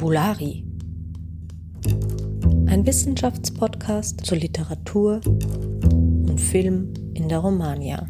Fabulari. 0.00 0.64
Ein 2.68 2.86
Wissenschaftspodcast 2.86 4.24
zur 4.24 4.38
Literatur 4.38 5.20
und 5.26 6.40
Film 6.40 6.94
in 7.12 7.28
der 7.28 7.40
Romania. 7.40 8.08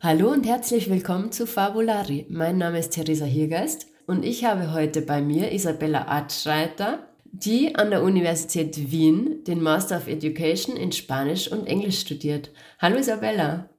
Hallo 0.00 0.32
und 0.32 0.44
herzlich 0.46 0.90
willkommen 0.90 1.30
zu 1.30 1.46
Fabulari. 1.46 2.26
Mein 2.28 2.58
Name 2.58 2.80
ist 2.80 2.90
Theresa 2.90 3.24
Hiergeist 3.24 3.86
und 4.08 4.24
ich 4.24 4.44
habe 4.44 4.72
heute 4.72 5.00
bei 5.00 5.22
mir 5.22 5.52
Isabella 5.52 6.08
Artschreiter, 6.08 7.06
die 7.30 7.76
an 7.76 7.90
der 7.90 8.02
Universität 8.02 8.90
Wien 8.90 9.44
den 9.44 9.62
Master 9.62 9.98
of 9.98 10.08
Education 10.08 10.76
in 10.76 10.90
Spanisch 10.90 11.52
und 11.52 11.68
Englisch 11.68 12.00
studiert. 12.00 12.50
Hallo 12.80 12.96
Isabella. 12.96 13.70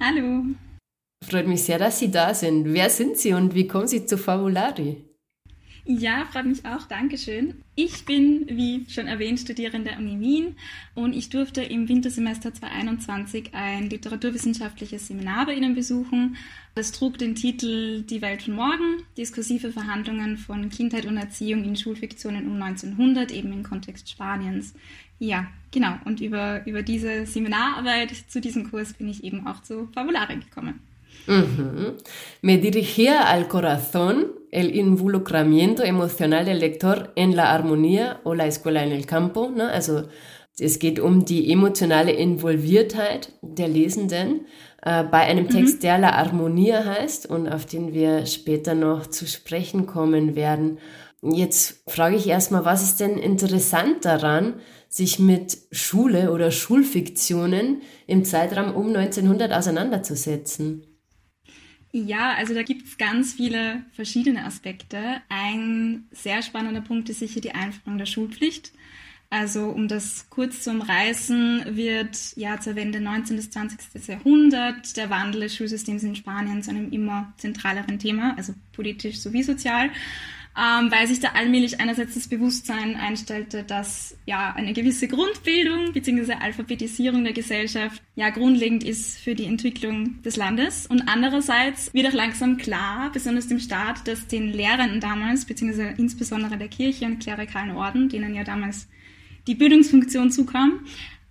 Hallo. 0.00 0.54
Freut 1.22 1.46
mich 1.46 1.62
sehr, 1.62 1.78
dass 1.78 1.98
Sie 1.98 2.10
da 2.10 2.34
sind. 2.34 2.72
Wer 2.72 2.90
sind 2.90 3.16
Sie 3.16 3.32
und 3.32 3.54
wie 3.54 3.68
kommen 3.68 3.86
Sie 3.86 4.04
zu 4.04 4.18
Fabulari? 4.18 5.04
Ja, 5.84 6.26
freut 6.30 6.46
mich 6.46 6.64
auch. 6.64 6.84
Dankeschön. 6.86 7.54
Ich 7.74 8.04
bin, 8.04 8.46
wie 8.48 8.86
schon 8.88 9.08
erwähnt, 9.08 9.40
Studierende 9.40 9.90
der 9.90 9.98
Uni 9.98 10.20
Wien 10.20 10.56
und 10.94 11.12
ich 11.12 11.28
durfte 11.28 11.62
im 11.62 11.88
Wintersemester 11.88 12.54
2021 12.54 13.52
ein 13.52 13.90
literaturwissenschaftliches 13.90 15.08
Seminar 15.08 15.46
bei 15.46 15.54
Ihnen 15.54 15.74
besuchen. 15.74 16.36
Das 16.76 16.92
trug 16.92 17.18
den 17.18 17.34
Titel 17.34 18.02
Die 18.02 18.22
Welt 18.22 18.42
von 18.42 18.54
morgen, 18.54 19.02
diskursive 19.16 19.72
Verhandlungen 19.72 20.36
von 20.36 20.68
Kindheit 20.70 21.06
und 21.06 21.16
Erziehung 21.16 21.64
in 21.64 21.74
Schulfiktionen 21.74 22.46
um 22.46 22.62
1900, 22.62 23.32
eben 23.32 23.52
im 23.52 23.64
Kontext 23.64 24.08
Spaniens. 24.08 24.74
Ja, 25.18 25.48
genau. 25.72 25.94
Und 26.04 26.20
über, 26.20 26.64
über 26.64 26.82
diese 26.82 27.26
Seminararbeit 27.26 28.12
zu 28.28 28.40
diesem 28.40 28.70
Kurs 28.70 28.92
bin 28.92 29.08
ich 29.08 29.24
eben 29.24 29.48
auch 29.48 29.62
zu 29.62 29.88
Fabulare 29.92 30.36
gekommen. 30.36 30.78
Me 31.26 32.58
dirigía 32.58 33.22
al 33.22 33.48
corazón 33.48 34.32
el 34.50 34.76
involucramiento 34.76 35.82
emocional 35.82 36.44
del 36.44 36.60
lector 36.60 37.12
en 37.16 37.36
la 37.36 37.52
armonía 37.52 38.20
o 38.24 38.34
la 38.34 38.46
escuela 38.46 38.82
en 38.84 38.92
el 38.92 39.06
campo. 39.06 39.50
Ne? 39.50 39.64
Also 39.64 40.08
es 40.58 40.78
geht 40.78 41.00
um 41.00 41.24
die 41.24 41.50
emotionale 41.50 42.12
Involviertheit 42.12 43.32
der 43.40 43.68
Lesenden 43.68 44.46
äh, 44.82 45.02
bei 45.04 45.20
einem 45.20 45.48
Text, 45.48 45.76
mhm. 45.76 45.80
der 45.80 45.98
La 45.98 46.10
Armonia 46.10 46.84
heißt 46.84 47.26
und 47.26 47.48
auf 47.48 47.64
den 47.64 47.94
wir 47.94 48.26
später 48.26 48.74
noch 48.74 49.06
zu 49.06 49.26
sprechen 49.26 49.86
kommen 49.86 50.36
werden. 50.36 50.78
Jetzt 51.22 51.84
frage 51.86 52.16
ich 52.16 52.28
erstmal, 52.28 52.64
was 52.64 52.82
ist 52.82 53.00
denn 53.00 53.16
interessant 53.16 54.04
daran, 54.04 54.54
sich 54.88 55.18
mit 55.18 55.56
Schule 55.70 56.32
oder 56.32 56.50
Schulfiktionen 56.50 57.80
im 58.06 58.24
Zeitraum 58.24 58.74
um 58.74 58.88
1900 58.88 59.52
auseinanderzusetzen? 59.52 60.91
Ja, 61.94 62.32
also 62.34 62.54
da 62.54 62.62
gibt 62.62 62.86
es 62.86 62.96
ganz 62.96 63.34
viele 63.34 63.84
verschiedene 63.92 64.46
Aspekte. 64.46 65.20
Ein 65.28 66.06
sehr 66.10 66.42
spannender 66.42 66.80
Punkt 66.80 67.10
ist 67.10 67.18
sicher 67.18 67.42
die 67.42 67.52
Einführung 67.52 67.98
der 67.98 68.06
Schulpflicht. 68.06 68.72
Also 69.28 69.68
um 69.68 69.88
das 69.88 70.26
kurz 70.30 70.62
zu 70.62 70.70
umreißen, 70.70 71.76
wird 71.76 72.36
ja 72.36 72.60
zur 72.60 72.76
Wende 72.76 73.00
19. 73.00 73.36
bis 73.36 73.50
20. 73.50 74.06
Jahrhundert 74.08 74.96
der 74.96 75.10
Wandel 75.10 75.42
des 75.42 75.56
Schulsystems 75.56 76.02
in 76.02 76.16
Spanien 76.16 76.62
zu 76.62 76.70
einem 76.70 76.92
immer 76.92 77.32
zentraleren 77.36 77.98
Thema, 77.98 78.34
also 78.36 78.54
politisch 78.72 79.20
sowie 79.20 79.42
sozial 79.42 79.90
ähm, 80.56 80.90
weil 80.90 81.06
sich 81.06 81.20
da 81.20 81.28
allmählich 81.28 81.80
einerseits 81.80 82.14
das 82.14 82.28
Bewusstsein 82.28 82.96
einstellte, 82.96 83.62
dass 83.62 84.16
ja 84.26 84.52
eine 84.54 84.74
gewisse 84.74 85.08
Grundbildung 85.08 85.92
bzw. 85.92 86.34
Alphabetisierung 86.34 87.24
der 87.24 87.32
Gesellschaft 87.32 88.02
ja 88.16 88.28
grundlegend 88.30 88.84
ist 88.84 89.18
für 89.18 89.34
die 89.34 89.46
Entwicklung 89.46 90.20
des 90.22 90.36
Landes 90.36 90.86
und 90.86 91.08
andererseits 91.08 91.92
wird 91.94 92.08
auch 92.08 92.12
langsam 92.12 92.58
klar, 92.58 93.10
besonders 93.12 93.48
dem 93.48 93.60
Staat, 93.60 94.06
dass 94.06 94.26
den 94.26 94.52
Lehrenden 94.52 95.00
damals 95.00 95.46
bzw. 95.46 95.94
insbesondere 95.96 96.58
der 96.58 96.68
Kirche 96.68 97.06
und 97.06 97.20
klerikalen 97.20 97.70
Orden, 97.70 98.10
denen 98.10 98.34
ja 98.34 98.44
damals 98.44 98.88
die 99.46 99.54
Bildungsfunktion 99.54 100.30
zukam, 100.30 100.80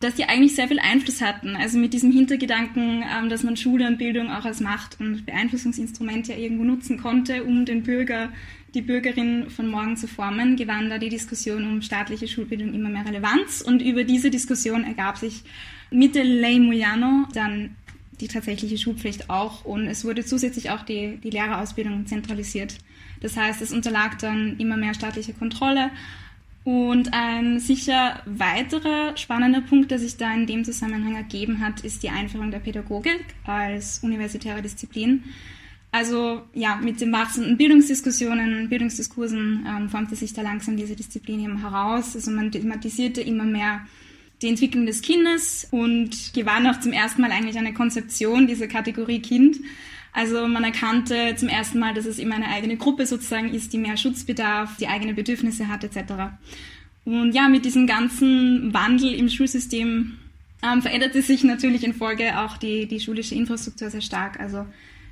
dass 0.01 0.15
die 0.15 0.25
eigentlich 0.25 0.55
sehr 0.55 0.67
viel 0.67 0.79
Einfluss 0.79 1.21
hatten. 1.21 1.55
Also 1.55 1.77
mit 1.77 1.93
diesem 1.93 2.11
Hintergedanken, 2.11 3.03
ähm, 3.03 3.29
dass 3.29 3.43
man 3.43 3.55
Schule 3.55 3.87
und 3.87 3.97
Bildung 3.97 4.29
auch 4.31 4.45
als 4.45 4.59
Macht- 4.59 4.99
und 4.99 5.25
Beeinflussungsinstrument 5.25 6.27
ja 6.27 6.35
irgendwo 6.35 6.63
nutzen 6.63 6.99
konnte, 6.99 7.43
um 7.43 7.65
den 7.65 7.83
Bürger 7.83 8.29
die 8.73 8.81
Bürgerin 8.81 9.49
von 9.49 9.67
morgen 9.67 9.97
zu 9.97 10.07
formen, 10.07 10.55
gewann 10.55 10.89
da 10.89 10.97
die 10.97 11.09
Diskussion 11.09 11.65
um 11.65 11.81
staatliche 11.81 12.27
Schulbildung 12.27 12.73
immer 12.73 12.89
mehr 12.89 13.05
Relevanz. 13.05 13.61
Und 13.61 13.81
über 13.81 14.03
diese 14.03 14.29
Diskussion 14.29 14.83
ergab 14.83 15.17
sich 15.17 15.43
mit 15.89 16.15
der 16.15 16.23
Ley 16.23 16.59
Moyano 16.59 17.27
dann 17.33 17.75
die 18.21 18.27
tatsächliche 18.27 18.77
Schulpflicht 18.77 19.29
auch. 19.29 19.65
Und 19.65 19.87
es 19.87 20.05
wurde 20.05 20.23
zusätzlich 20.23 20.69
auch 20.69 20.83
die, 20.83 21.17
die 21.17 21.31
Lehrerausbildung 21.31 22.05
zentralisiert. 22.05 22.77
Das 23.19 23.35
heißt, 23.35 23.61
es 23.61 23.71
unterlag 23.71 24.19
dann 24.19 24.57
immer 24.57 24.77
mehr 24.77 24.93
staatlicher 24.93 25.33
Kontrolle. 25.33 25.91
Und 26.63 27.13
ein 27.13 27.59
sicher 27.59 28.21
weiterer 28.25 29.17
spannender 29.17 29.61
Punkt, 29.61 29.89
der 29.89 29.97
sich 29.97 30.17
da 30.17 30.31
in 30.33 30.45
dem 30.45 30.63
Zusammenhang 30.63 31.15
ergeben 31.15 31.59
hat, 31.59 31.81
ist 31.81 32.03
die 32.03 32.09
Einführung 32.09 32.51
der 32.51 32.59
Pädagogik 32.59 33.25
als 33.45 33.99
universitäre 34.03 34.61
Disziplin. 34.61 35.23
Also 35.91 36.41
ja, 36.53 36.77
mit 36.77 37.01
den 37.01 37.11
wachsenden 37.11 37.57
Bildungsdiskussionen, 37.57 38.69
Bildungsdiskursen 38.69 39.65
ähm, 39.67 39.89
formte 39.89 40.15
sich 40.15 40.33
da 40.33 40.41
langsam 40.41 40.77
diese 40.77 40.95
Disziplin 40.95 41.43
eben 41.43 41.61
heraus. 41.61 42.15
Also 42.15 42.31
man 42.31 42.51
thematisierte 42.51 43.21
immer 43.21 43.43
mehr 43.43 43.85
die 44.41 44.47
Entwicklung 44.47 44.85
des 44.85 45.01
Kindes 45.01 45.67
und 45.69 46.33
gewann 46.33 46.65
auch 46.65 46.79
zum 46.79 46.93
ersten 46.93 47.21
Mal 47.21 47.31
eigentlich 47.31 47.57
eine 47.57 47.73
Konzeption 47.73 48.47
dieser 48.47 48.67
Kategorie 48.67 49.21
Kind. 49.21 49.57
Also 50.13 50.47
man 50.47 50.63
erkannte 50.63 51.35
zum 51.35 51.49
ersten 51.49 51.79
Mal, 51.79 51.93
dass 51.93 52.05
es 52.05 52.19
immer 52.19 52.35
eine 52.35 52.47
eigene 52.47 52.77
Gruppe 52.77 53.05
sozusagen 53.05 53.53
ist, 53.53 53.73
die 53.73 53.77
mehr 53.77 53.97
Schutzbedarf, 53.97 54.77
die 54.77 54.87
eigene 54.87 55.13
Bedürfnisse 55.13 55.67
hat 55.67 55.83
etc. 55.83 56.13
Und 57.03 57.33
ja, 57.33 57.49
mit 57.49 57.65
diesem 57.65 57.85
ganzen 57.85 58.73
Wandel 58.73 59.13
im 59.13 59.29
Schulsystem 59.29 60.17
ähm, 60.63 60.81
veränderte 60.81 61.21
sich 61.21 61.43
natürlich 61.43 61.83
in 61.83 61.93
Folge 61.93 62.39
auch 62.39 62.57
die, 62.57 62.87
die 62.87 62.99
schulische 62.99 63.35
Infrastruktur 63.35 63.89
sehr 63.89 64.01
stark. 64.01 64.39
Also 64.39 64.65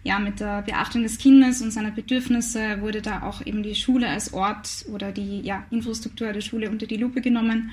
ja, 0.04 0.20
mit 0.20 0.40
der 0.40 0.62
Beachtung 0.62 1.04
des 1.04 1.18
Kindes 1.18 1.62
und 1.62 1.72
seiner 1.72 1.92
Bedürfnisse 1.92 2.82
wurde 2.82 3.02
da 3.02 3.24
auch 3.24 3.46
eben 3.46 3.64
die 3.64 3.76
Schule 3.76 4.08
als 4.08 4.34
Ort 4.34 4.86
oder 4.92 5.12
die 5.12 5.42
ja, 5.42 5.66
Infrastruktur 5.72 6.32
der 6.32 6.42
Schule 6.42 6.70
unter 6.70 6.88
die 6.88 6.98
Lupe 6.98 7.22
genommen. 7.22 7.72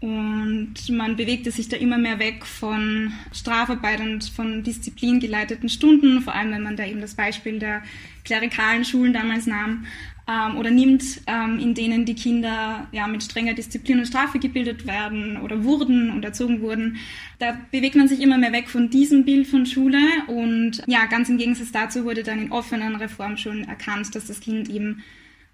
Und 0.00 0.74
man 0.90 1.16
bewegte 1.16 1.50
sich 1.50 1.68
da 1.68 1.76
immer 1.76 1.98
mehr 1.98 2.20
weg 2.20 2.46
von 2.46 3.12
Strafarbeit 3.32 4.00
und 4.00 4.24
von 4.24 4.62
disziplingeleiteten 4.62 5.68
Stunden, 5.68 6.20
vor 6.20 6.34
allem 6.34 6.52
wenn 6.52 6.62
man 6.62 6.76
da 6.76 6.86
eben 6.86 7.00
das 7.00 7.14
Beispiel 7.14 7.58
der 7.58 7.82
klerikalen 8.24 8.84
Schulen 8.84 9.12
damals 9.12 9.46
nahm 9.46 9.86
ähm, 10.28 10.58
oder 10.58 10.70
nimmt, 10.70 11.22
ähm, 11.26 11.58
in 11.58 11.74
denen 11.74 12.04
die 12.04 12.14
Kinder 12.14 12.86
ja 12.92 13.06
mit 13.06 13.22
strenger 13.22 13.54
Disziplin 13.54 13.98
und 13.98 14.06
Strafe 14.06 14.38
gebildet 14.38 14.86
werden 14.86 15.38
oder 15.38 15.64
wurden 15.64 16.10
und 16.10 16.24
erzogen 16.24 16.60
wurden. 16.60 16.98
Da 17.38 17.58
bewegt 17.72 17.96
man 17.96 18.08
sich 18.08 18.20
immer 18.20 18.36
mehr 18.36 18.52
weg 18.52 18.68
von 18.68 18.90
diesem 18.90 19.24
Bild 19.24 19.46
von 19.46 19.64
Schule 19.64 19.98
und 20.26 20.82
ja, 20.86 21.06
ganz 21.06 21.30
im 21.30 21.38
Gegensatz 21.38 21.72
dazu 21.72 22.04
wurde 22.04 22.22
dann 22.22 22.42
in 22.42 22.52
offenen 22.52 22.96
Reformschulen 22.96 23.66
erkannt, 23.66 24.14
dass 24.14 24.26
das 24.26 24.40
Kind 24.40 24.68
eben 24.68 25.02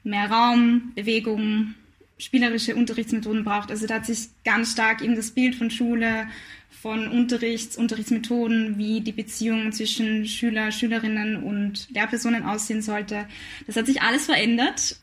mehr 0.03 0.31
Raum, 0.31 0.93
Bewegung, 0.97 1.75
spielerische 2.19 2.75
Unterrichtsmethoden 2.75 3.45
braucht. 3.45 3.71
Also 3.71 3.87
da 3.87 3.95
hat 3.97 4.06
sich 4.06 4.29
ganz 4.45 4.73
stark 4.73 5.03
eben 5.03 5.17
das 5.17 5.31
Bild 5.31 5.55
von 5.55 5.71
Schule, 5.71 6.27
von 6.81 7.09
Unterrichts, 7.09 7.77
Unterrichtsmethoden, 7.77 8.77
wie 8.79 9.01
die 9.01 9.12
Beziehung 9.12 9.73
zwischen 9.73 10.26
Schüler, 10.26 10.71
Schülerinnen 10.73 11.43
und 11.43 11.88
Lehrpersonen 11.91 12.43
aussehen 12.44 12.82
sollte. 12.82 13.26
Das 13.67 13.76
hat 13.76 13.87
sich 13.87 14.03
alles 14.03 14.26
verändert. 14.26 14.97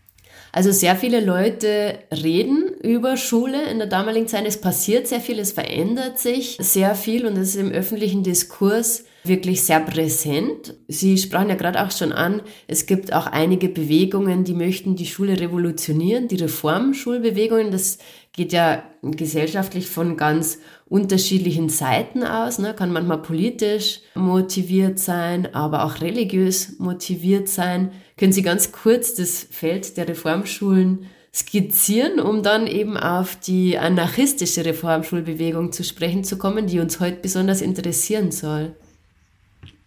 Also 0.54 0.72
sehr 0.72 0.96
viele 0.96 1.22
Leute 1.22 2.00
reden 2.12 2.74
über 2.84 3.16
Schule 3.16 3.70
in 3.70 3.78
der 3.78 3.88
damaligen 3.88 4.28
Zeit. 4.28 4.46
Es 4.46 4.60
passiert 4.60 5.08
sehr 5.08 5.22
viel, 5.22 5.40
es 5.40 5.54
verändert 5.54 6.20
sich 6.20 6.58
sehr 6.60 6.96
viel 6.96 7.26
und 7.26 7.38
es 7.38 7.50
ist 7.50 7.56
im 7.56 7.72
öffentlichen 7.72 8.24
Diskurs 8.24 9.06
wirklich 9.24 9.64
sehr 9.64 9.80
präsent. 9.80 10.76
Sie 10.88 11.18
sprachen 11.18 11.50
ja 11.50 11.56
gerade 11.56 11.82
auch 11.82 11.92
schon 11.92 12.12
an, 12.12 12.42
es 12.68 12.86
gibt 12.86 13.14
auch 13.14 13.28
einige 13.28 13.70
Bewegungen, 13.70 14.44
die 14.44 14.54
möchten 14.54 14.96
die 14.96 15.06
Schule 15.06 15.40
revolutionieren, 15.40 16.28
die 16.28 16.38
Reformschulbewegungen. 16.38 17.72
Das 17.72 18.00
geht 18.34 18.52
ja 18.52 18.84
gesellschaftlich 19.02 19.88
von 19.88 20.18
ganz 20.18 20.60
unterschiedlichen 20.92 21.70
Seiten 21.70 22.22
aus, 22.22 22.60
ne? 22.60 22.74
kann 22.74 22.92
manchmal 22.92 23.22
politisch 23.22 24.02
motiviert 24.14 25.00
sein, 25.00 25.56
aber 25.56 25.86
auch 25.86 26.02
religiös 26.02 26.80
motiviert 26.80 27.48
sein. 27.48 27.92
Können 28.18 28.34
Sie 28.34 28.42
ganz 28.42 28.74
kurz 28.74 29.16
das 29.16 29.42
Feld 29.50 29.96
der 29.96 30.10
Reformschulen 30.10 31.08
skizzieren, 31.34 32.20
um 32.20 32.44
dann 32.44 32.68
eben 32.68 32.98
auf 32.98 33.38
die 33.38 33.78
anarchistische 33.78 34.66
Reformschulbewegung 34.66 35.72
zu 35.72 35.86
sprechen 35.86 36.26
zu 36.26 36.38
kommen, 36.38 36.68
die 36.68 36.82
uns 36.82 37.00
heute 37.00 37.22
besonders 37.22 37.62
interessieren 37.62 38.34
soll? 38.34 38.76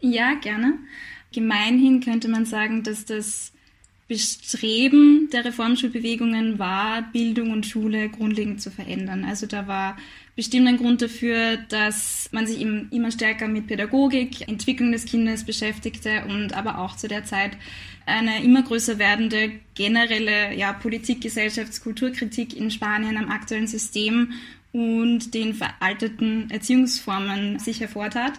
Ja, 0.01 0.33
gerne. 0.41 0.79
Gemeinhin 1.35 2.01
könnte 2.01 2.29
man 2.29 2.47
sagen, 2.47 2.83
dass 2.83 3.05
das 3.05 3.53
Bestreben 4.09 5.29
der 5.33 5.45
Reformschulbewegungen 5.45 6.59
war, 6.59 7.03
Bildung 7.12 7.51
und 7.51 7.67
Schule 7.67 8.09
grundlegend 8.09 8.62
zu 8.62 8.71
verändern. 8.71 9.25
Also 9.25 9.47
da 9.47 9.67
war 9.67 9.97
bestimmt 10.37 10.67
ein 10.67 10.77
Grund 10.77 11.01
dafür, 11.01 11.57
dass 11.69 12.29
man 12.33 12.47
sich 12.47 12.61
eben 12.61 12.89
immer 12.91 13.11
stärker 13.11 13.47
mit 13.49 13.67
Pädagogik, 13.67 14.49
Entwicklung 14.49 14.93
des 14.93 15.05
Kindes 15.05 15.45
beschäftigte 15.45 16.25
und 16.29 16.53
aber 16.55 16.79
auch 16.79 16.97
zu 16.97 17.09
der 17.09 17.25
Zeit 17.25 17.57
eine 18.07 18.43
immer 18.43 18.63
größer 18.63 18.99
werdende 18.99 19.53
generelle 19.75 20.55
ja, 20.55 20.73
Politik, 20.73 21.23
Gesellschafts-, 21.23 21.83
Kulturkritik 21.83 22.57
in 22.57 22.71
Spanien 22.71 23.17
am 23.17 23.31
aktuellen 23.31 23.67
System 23.67 24.33
und 24.73 25.35
den 25.35 25.55
veralteten 25.55 26.51
Erziehungsformen 26.51 27.59
sich 27.61 27.81
hervortat. 27.81 28.35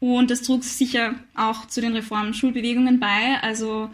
Und 0.00 0.30
das 0.30 0.42
trug 0.42 0.64
sicher 0.64 1.14
auch 1.34 1.66
zu 1.66 1.80
den 1.80 1.94
Reformschulbewegungen 1.94 3.00
bei. 3.00 3.40
Also 3.42 3.90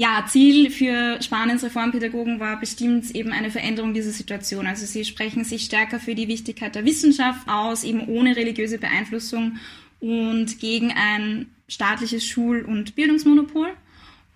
ja, 0.00 0.24
Ziel 0.28 0.70
für 0.70 1.20
Spaniens 1.20 1.64
Reformpädagogen 1.64 2.38
war 2.38 2.60
bestimmt 2.60 3.10
eben 3.16 3.32
eine 3.32 3.50
Veränderung 3.50 3.94
dieser 3.94 4.12
Situation. 4.12 4.68
Also 4.68 4.86
sie 4.86 5.04
sprechen 5.04 5.42
sich 5.42 5.64
stärker 5.64 5.98
für 5.98 6.14
die 6.14 6.28
Wichtigkeit 6.28 6.76
der 6.76 6.84
Wissenschaft 6.84 7.48
aus, 7.48 7.82
eben 7.82 8.06
ohne 8.06 8.36
religiöse 8.36 8.78
Beeinflussung 8.78 9.56
und 9.98 10.60
gegen 10.60 10.92
ein 10.92 11.46
staatliches 11.66 12.24
Schul- 12.24 12.62
und 12.62 12.94
Bildungsmonopol 12.94 13.70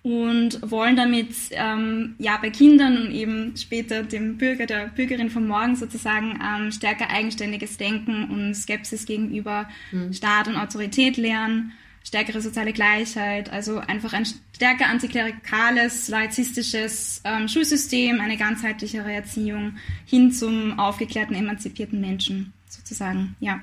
und 0.01 0.69
wollen 0.69 0.97
damit 0.97 1.29
ähm, 1.51 2.15
ja 2.19 2.37
bei 2.41 2.49
Kindern 2.49 2.97
und 2.97 3.11
eben 3.11 3.55
später 3.55 4.03
dem 4.03 4.37
Bürger, 4.37 4.65
der 4.65 4.87
Bürgerin 4.87 5.29
von 5.29 5.47
morgen 5.47 5.77
sozusagen 5.77 6.41
ähm, 6.43 6.73
stärker 6.73 7.09
eigenständiges 7.09 7.77
Denken 7.77 8.29
und 8.29 8.53
Skepsis 8.53 9.05
gegenüber 9.05 9.69
mhm. 9.93 10.11
Staat 10.11 10.49
und 10.49 10.57
Autorität 10.57 11.15
lernen, 11.15 11.71
stärkere 12.03 12.41
soziale 12.41 12.73
Gleichheit, 12.73 13.51
also 13.51 13.77
einfach 13.77 14.13
ein 14.13 14.25
stärker 14.53 14.87
antiklerikales, 14.87 16.09
laizistisches 16.09 17.21
ähm, 17.23 17.47
Schulsystem, 17.47 18.19
eine 18.19 18.37
ganzheitlichere 18.37 19.11
Erziehung 19.11 19.77
hin 20.05 20.31
zum 20.31 20.79
aufgeklärten, 20.79 21.35
emanzipierten 21.35 21.99
Menschen 21.99 22.53
sozusagen, 22.67 23.35
ja. 23.39 23.61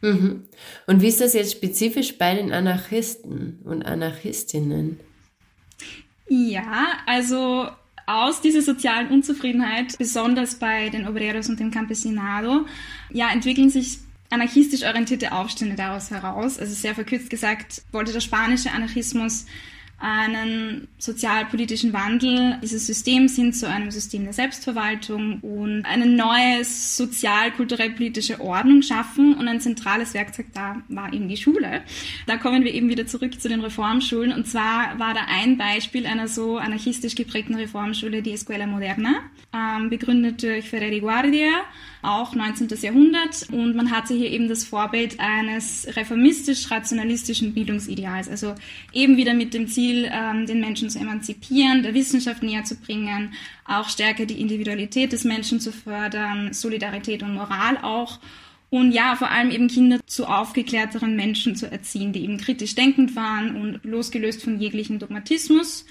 Mhm. 0.00 0.44
Und 0.86 1.00
wie 1.00 1.08
ist 1.08 1.20
das 1.20 1.34
jetzt 1.34 1.52
spezifisch 1.52 2.18
bei 2.18 2.34
den 2.34 2.52
Anarchisten 2.52 3.60
und 3.64 3.84
Anarchistinnen? 3.84 5.00
Ja, 6.28 6.98
also 7.06 7.68
aus 8.06 8.40
dieser 8.40 8.62
sozialen 8.62 9.08
Unzufriedenheit, 9.08 9.96
besonders 9.98 10.56
bei 10.56 10.90
den 10.90 11.08
Obreros 11.08 11.48
und 11.48 11.58
dem 11.58 11.70
Campesinado, 11.70 12.66
ja, 13.10 13.30
entwickeln 13.30 13.70
sich 13.70 13.98
anarchistisch 14.30 14.82
orientierte 14.82 15.32
Aufstände 15.32 15.76
daraus 15.76 16.10
heraus. 16.10 16.58
Also 16.58 16.74
sehr 16.74 16.94
verkürzt 16.94 17.30
gesagt, 17.30 17.82
wollte 17.92 18.12
der 18.12 18.20
spanische 18.20 18.72
Anarchismus 18.72 19.46
einen 19.98 20.88
sozialpolitischen 20.98 21.92
Wandel 21.92 22.58
dieses 22.62 22.86
Systems 22.86 23.36
hin 23.36 23.52
zu 23.52 23.68
einem 23.68 23.90
System 23.90 24.24
der 24.24 24.32
Selbstverwaltung 24.32 25.40
und 25.40 25.84
eine 25.84 26.06
neue 26.06 26.64
sozial-kulturell-politische 26.64 28.40
Ordnung 28.40 28.82
schaffen. 28.82 29.34
Und 29.34 29.48
ein 29.48 29.60
zentrales 29.60 30.12
Werkzeug 30.12 30.46
da 30.52 30.82
war 30.88 31.12
eben 31.12 31.28
die 31.28 31.36
Schule. 31.36 31.82
Da 32.26 32.36
kommen 32.36 32.64
wir 32.64 32.74
eben 32.74 32.88
wieder 32.88 33.06
zurück 33.06 33.40
zu 33.40 33.48
den 33.48 33.60
Reformschulen. 33.60 34.32
Und 34.32 34.46
zwar 34.46 34.98
war 34.98 35.14
da 35.14 35.20
ein 35.28 35.56
Beispiel 35.56 36.06
einer 36.06 36.28
so 36.28 36.58
anarchistisch 36.58 37.14
geprägten 37.14 37.54
Reformschule 37.54 38.22
die 38.22 38.32
Escuela 38.32 38.66
Moderna, 38.66 39.20
ähm, 39.54 39.90
begründet 39.90 40.42
durch 40.42 40.68
Ferreri 40.68 41.00
Guardia 41.00 41.64
auch 42.04 42.34
19. 42.34 42.68
Jahrhundert. 42.82 43.48
Und 43.50 43.74
man 43.74 43.90
hatte 43.90 44.14
hier 44.14 44.30
eben 44.30 44.48
das 44.48 44.64
Vorbild 44.64 45.18
eines 45.20 45.86
reformistisch-rationalistischen 45.96 47.54
Bildungsideals. 47.54 48.28
Also 48.28 48.54
eben 48.92 49.16
wieder 49.16 49.34
mit 49.34 49.54
dem 49.54 49.66
Ziel, 49.68 49.83
ähm, 49.90 50.46
den 50.46 50.60
Menschen 50.60 50.90
zu 50.90 50.98
emanzipieren, 50.98 51.82
der 51.82 51.94
Wissenschaft 51.94 52.42
näher 52.42 52.64
zu 52.64 52.76
bringen, 52.76 53.34
auch 53.64 53.88
stärker 53.88 54.26
die 54.26 54.40
Individualität 54.40 55.12
des 55.12 55.24
Menschen 55.24 55.60
zu 55.60 55.72
fördern, 55.72 56.52
Solidarität 56.52 57.22
und 57.22 57.34
Moral 57.34 57.78
auch. 57.82 58.18
Und 58.70 58.90
ja, 58.90 59.14
vor 59.14 59.30
allem 59.30 59.50
eben 59.50 59.68
Kinder 59.68 60.00
zu 60.06 60.26
aufgeklärteren 60.26 61.14
Menschen 61.14 61.54
zu 61.54 61.70
erziehen, 61.70 62.12
die 62.12 62.24
eben 62.24 62.38
kritisch 62.38 62.74
denkend 62.74 63.14
waren 63.14 63.54
und 63.54 63.84
losgelöst 63.84 64.42
von 64.42 64.58
jeglichem 64.58 64.98
Dogmatismus. 64.98 65.86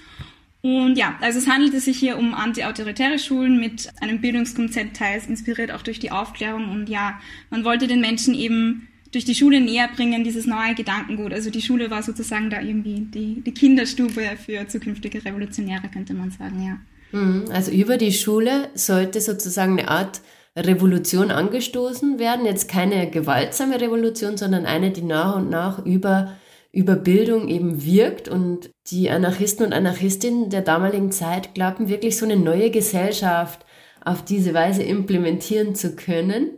Und 0.60 0.96
ja, 0.96 1.18
also 1.20 1.38
es 1.38 1.46
handelte 1.46 1.78
sich 1.80 1.98
hier 1.98 2.16
um 2.16 2.34
anti-autoritäre 2.34 3.18
Schulen 3.18 3.60
mit 3.60 3.90
einem 4.00 4.20
Bildungskonzept, 4.20 4.96
teils 4.96 5.26
inspiriert 5.26 5.70
auch 5.70 5.82
durch 5.82 5.98
die 5.98 6.10
Aufklärung. 6.10 6.70
Und 6.70 6.88
ja, 6.88 7.20
man 7.50 7.64
wollte 7.64 7.86
den 7.86 8.00
Menschen 8.00 8.34
eben 8.34 8.88
durch 9.14 9.24
die 9.24 9.34
Schule 9.34 9.60
näher 9.60 9.88
bringen, 9.94 10.24
dieses 10.24 10.46
neue 10.46 10.74
Gedankengut. 10.74 11.32
Also 11.32 11.50
die 11.50 11.62
Schule 11.62 11.90
war 11.90 12.02
sozusagen 12.02 12.50
da 12.50 12.60
irgendwie 12.60 13.00
die, 13.00 13.42
die 13.42 13.54
Kinderstube 13.54 14.22
für 14.44 14.66
zukünftige 14.66 15.24
Revolutionäre, 15.24 15.88
könnte 15.92 16.14
man 16.14 16.30
sagen, 16.30 16.64
ja. 16.66 17.18
Mhm. 17.18 17.44
Also 17.52 17.70
über 17.70 17.96
die 17.96 18.12
Schule 18.12 18.68
sollte 18.74 19.20
sozusagen 19.20 19.78
eine 19.78 19.88
Art 19.88 20.20
Revolution 20.56 21.30
angestoßen 21.30 22.18
werden. 22.18 22.46
Jetzt 22.46 22.68
keine 22.68 23.10
gewaltsame 23.10 23.80
Revolution, 23.80 24.36
sondern 24.36 24.66
eine, 24.66 24.90
die 24.90 25.02
nach 25.02 25.36
und 25.36 25.50
nach 25.50 25.84
über 25.84 26.36
über 26.72 26.96
Bildung 26.96 27.46
eben 27.46 27.84
wirkt 27.84 28.28
und 28.28 28.70
die 28.88 29.08
Anarchisten 29.08 29.64
und 29.64 29.72
Anarchistinnen 29.72 30.50
der 30.50 30.62
damaligen 30.62 31.12
Zeit 31.12 31.54
glaubten 31.54 31.88
wirklich 31.88 32.16
so 32.16 32.24
eine 32.24 32.36
neue 32.36 32.72
Gesellschaft 32.72 33.64
auf 34.04 34.24
diese 34.24 34.54
Weise 34.54 34.82
implementieren 34.82 35.76
zu 35.76 35.94
können. 35.94 36.50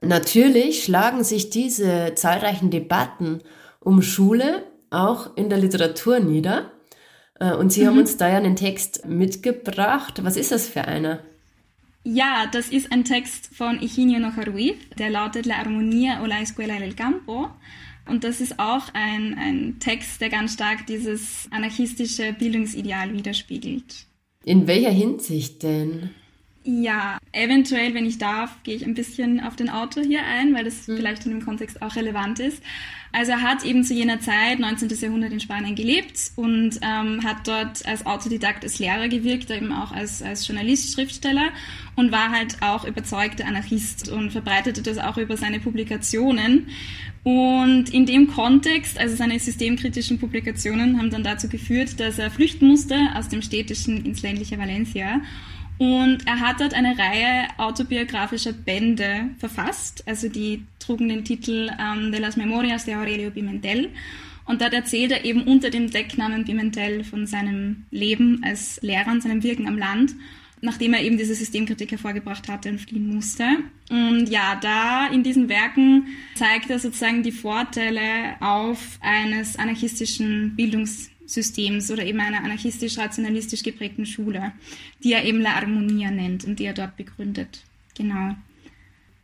Natürlich 0.00 0.84
schlagen 0.84 1.24
sich 1.24 1.50
diese 1.50 2.12
zahlreichen 2.14 2.70
Debatten 2.70 3.42
um 3.80 4.02
Schule 4.02 4.64
auch 4.90 5.36
in 5.36 5.48
der 5.48 5.58
Literatur 5.58 6.20
nieder. 6.20 6.72
Äh, 7.40 7.54
und 7.54 7.72
Sie 7.72 7.82
mhm. 7.82 7.86
haben 7.86 7.98
uns 7.98 8.16
da 8.16 8.28
ja 8.28 8.36
einen 8.36 8.56
Text 8.56 9.06
mitgebracht. 9.06 10.22
Was 10.24 10.36
ist 10.36 10.52
das 10.52 10.68
für 10.68 10.82
einer? 10.82 11.20
Ja, 12.04 12.46
das 12.52 12.68
ist 12.68 12.92
ein 12.92 13.04
Text 13.04 13.48
von 13.52 13.80
Higinio 13.80 14.20
Nojaruiz, 14.20 14.76
der 14.96 15.10
lautet 15.10 15.44
La 15.44 15.56
Armonía 15.56 16.22
o 16.22 16.26
la 16.26 16.40
Escuela 16.40 16.78
del 16.78 16.94
Campo. 16.94 17.48
Und 18.08 18.22
das 18.22 18.40
ist 18.40 18.60
auch 18.60 18.94
ein, 18.94 19.36
ein 19.36 19.78
Text, 19.80 20.20
der 20.20 20.28
ganz 20.28 20.52
stark 20.52 20.86
dieses 20.86 21.48
anarchistische 21.50 22.32
Bildungsideal 22.32 23.12
widerspiegelt. 23.12 24.06
In 24.44 24.68
welcher 24.68 24.90
Hinsicht 24.90 25.64
denn? 25.64 26.10
Ja, 26.68 27.18
eventuell, 27.30 27.94
wenn 27.94 28.06
ich 28.06 28.18
darf, 28.18 28.50
gehe 28.64 28.74
ich 28.74 28.84
ein 28.84 28.94
bisschen 28.94 29.38
auf 29.38 29.54
den 29.54 29.70
Autor 29.70 30.02
hier 30.02 30.24
ein, 30.26 30.52
weil 30.52 30.64
das 30.64 30.88
hm. 30.88 30.96
vielleicht 30.96 31.24
in 31.24 31.30
dem 31.30 31.44
Kontext 31.44 31.80
auch 31.80 31.94
relevant 31.94 32.40
ist. 32.40 32.60
Also 33.12 33.32
er 33.32 33.42
hat 33.42 33.64
eben 33.64 33.84
zu 33.84 33.94
jener 33.94 34.18
Zeit, 34.18 34.58
19. 34.58 34.88
Jahrhundert 34.88 35.32
in 35.32 35.38
Spanien 35.38 35.76
gelebt 35.76 36.32
und 36.34 36.80
ähm, 36.82 37.22
hat 37.22 37.46
dort 37.46 37.86
als 37.86 38.04
Autodidakt, 38.04 38.64
als 38.64 38.80
Lehrer 38.80 39.06
gewirkt, 39.06 39.48
eben 39.52 39.72
auch 39.72 39.92
als, 39.92 40.22
als 40.22 40.46
Journalist, 40.46 40.92
Schriftsteller 40.92 41.50
und 41.94 42.10
war 42.10 42.32
halt 42.32 42.60
auch 42.62 42.84
überzeugter 42.84 43.46
Anarchist 43.46 44.08
und 44.08 44.32
verbreitete 44.32 44.82
das 44.82 44.98
auch 44.98 45.18
über 45.18 45.36
seine 45.36 45.60
Publikationen. 45.60 46.66
Und 47.22 47.90
in 47.90 48.06
dem 48.06 48.26
Kontext, 48.26 48.98
also 48.98 49.14
seine 49.14 49.38
systemkritischen 49.38 50.18
Publikationen 50.18 50.98
haben 50.98 51.10
dann 51.10 51.22
dazu 51.22 51.48
geführt, 51.48 52.00
dass 52.00 52.18
er 52.18 52.32
flüchten 52.32 52.66
musste 52.66 52.96
aus 53.14 53.28
dem 53.28 53.40
städtischen 53.40 54.04
ins 54.04 54.22
ländliche 54.22 54.58
Valencia. 54.58 55.20
Und 55.78 56.26
er 56.26 56.40
hat 56.40 56.60
dort 56.60 56.74
eine 56.74 56.98
Reihe 56.98 57.48
autobiografischer 57.58 58.52
Bände 58.52 59.30
verfasst, 59.38 60.02
also 60.06 60.28
die 60.28 60.64
trugen 60.78 61.08
den 61.08 61.24
Titel 61.24 61.70
ähm, 61.78 62.12
De 62.12 62.20
las 62.20 62.36
Memorias 62.36 62.84
de 62.84 62.94
Aurelio 62.94 63.30
Pimentel. 63.30 63.90
Und 64.46 64.62
dort 64.62 64.72
erzählt 64.72 65.10
er 65.10 65.24
eben 65.24 65.42
unter 65.42 65.70
dem 65.70 65.90
Decknamen 65.90 66.44
Pimentel 66.44 67.04
von 67.04 67.26
seinem 67.26 67.84
Leben 67.90 68.42
als 68.44 68.80
Lehrer 68.80 69.10
und 69.10 69.22
seinem 69.22 69.42
Wirken 69.42 69.66
am 69.66 69.76
Land 69.76 70.14
nachdem 70.60 70.94
er 70.94 71.02
eben 71.02 71.18
diese 71.18 71.34
Systemkritik 71.34 71.92
hervorgebracht 71.92 72.48
hatte 72.48 72.70
und 72.70 72.80
fliehen 72.80 73.14
musste. 73.14 73.44
Und 73.90 74.26
ja, 74.28 74.56
da 74.60 75.06
in 75.08 75.22
diesen 75.22 75.48
Werken 75.48 76.08
zeigt 76.34 76.70
er 76.70 76.78
sozusagen 76.78 77.22
die 77.22 77.32
Vorteile 77.32 78.36
auf 78.40 78.98
eines 79.00 79.56
anarchistischen 79.58 80.54
Bildungssystems 81.26 81.90
oder 81.90 82.04
eben 82.04 82.20
einer 82.20 82.44
anarchistisch-rationalistisch 82.44 83.62
geprägten 83.62 84.06
Schule, 84.06 84.52
die 85.02 85.12
er 85.12 85.24
eben 85.24 85.40
La 85.40 85.56
Armonia 85.56 86.10
nennt 86.10 86.44
und 86.44 86.58
die 86.58 86.64
er 86.64 86.74
dort 86.74 86.96
begründet. 86.96 87.60
Genau. 87.96 88.34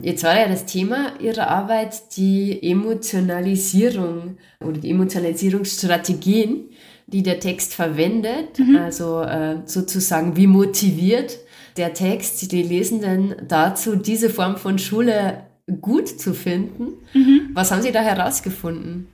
Jetzt 0.01 0.25
war 0.25 0.37
ja 0.37 0.49
das 0.49 0.67
Thema 0.67 1.13
Ihrer 1.21 1.49
Arbeit 1.49 2.17
die 2.17 2.61
Emotionalisierung 2.63 4.37
oder 4.61 4.79
die 4.79 4.91
Emotionalisierungsstrategien 4.91 6.69
die 7.09 7.23
der 7.23 7.41
Text 7.41 7.75
verwendet, 7.75 8.59
mhm. 8.59 8.77
also 8.77 9.21
äh, 9.21 9.57
sozusagen 9.67 10.35
wie 10.37 10.47
motiviert 10.47 11.41
der 11.77 11.93
Text 11.93 12.51
die 12.53 12.63
Lesenden 12.63 13.35
dazu, 13.47 13.97
diese 13.97 14.31
Form 14.31 14.57
von 14.57 14.79
Schule 14.79 15.43
gut 15.83 16.09
zu 16.09 16.33
finden. 16.33 16.95
Mhm. 17.13 17.51
Was 17.53 17.71
haben 17.71 17.83
Sie 17.83 17.93
da 17.93 18.01
herausgefunden? 18.01 19.09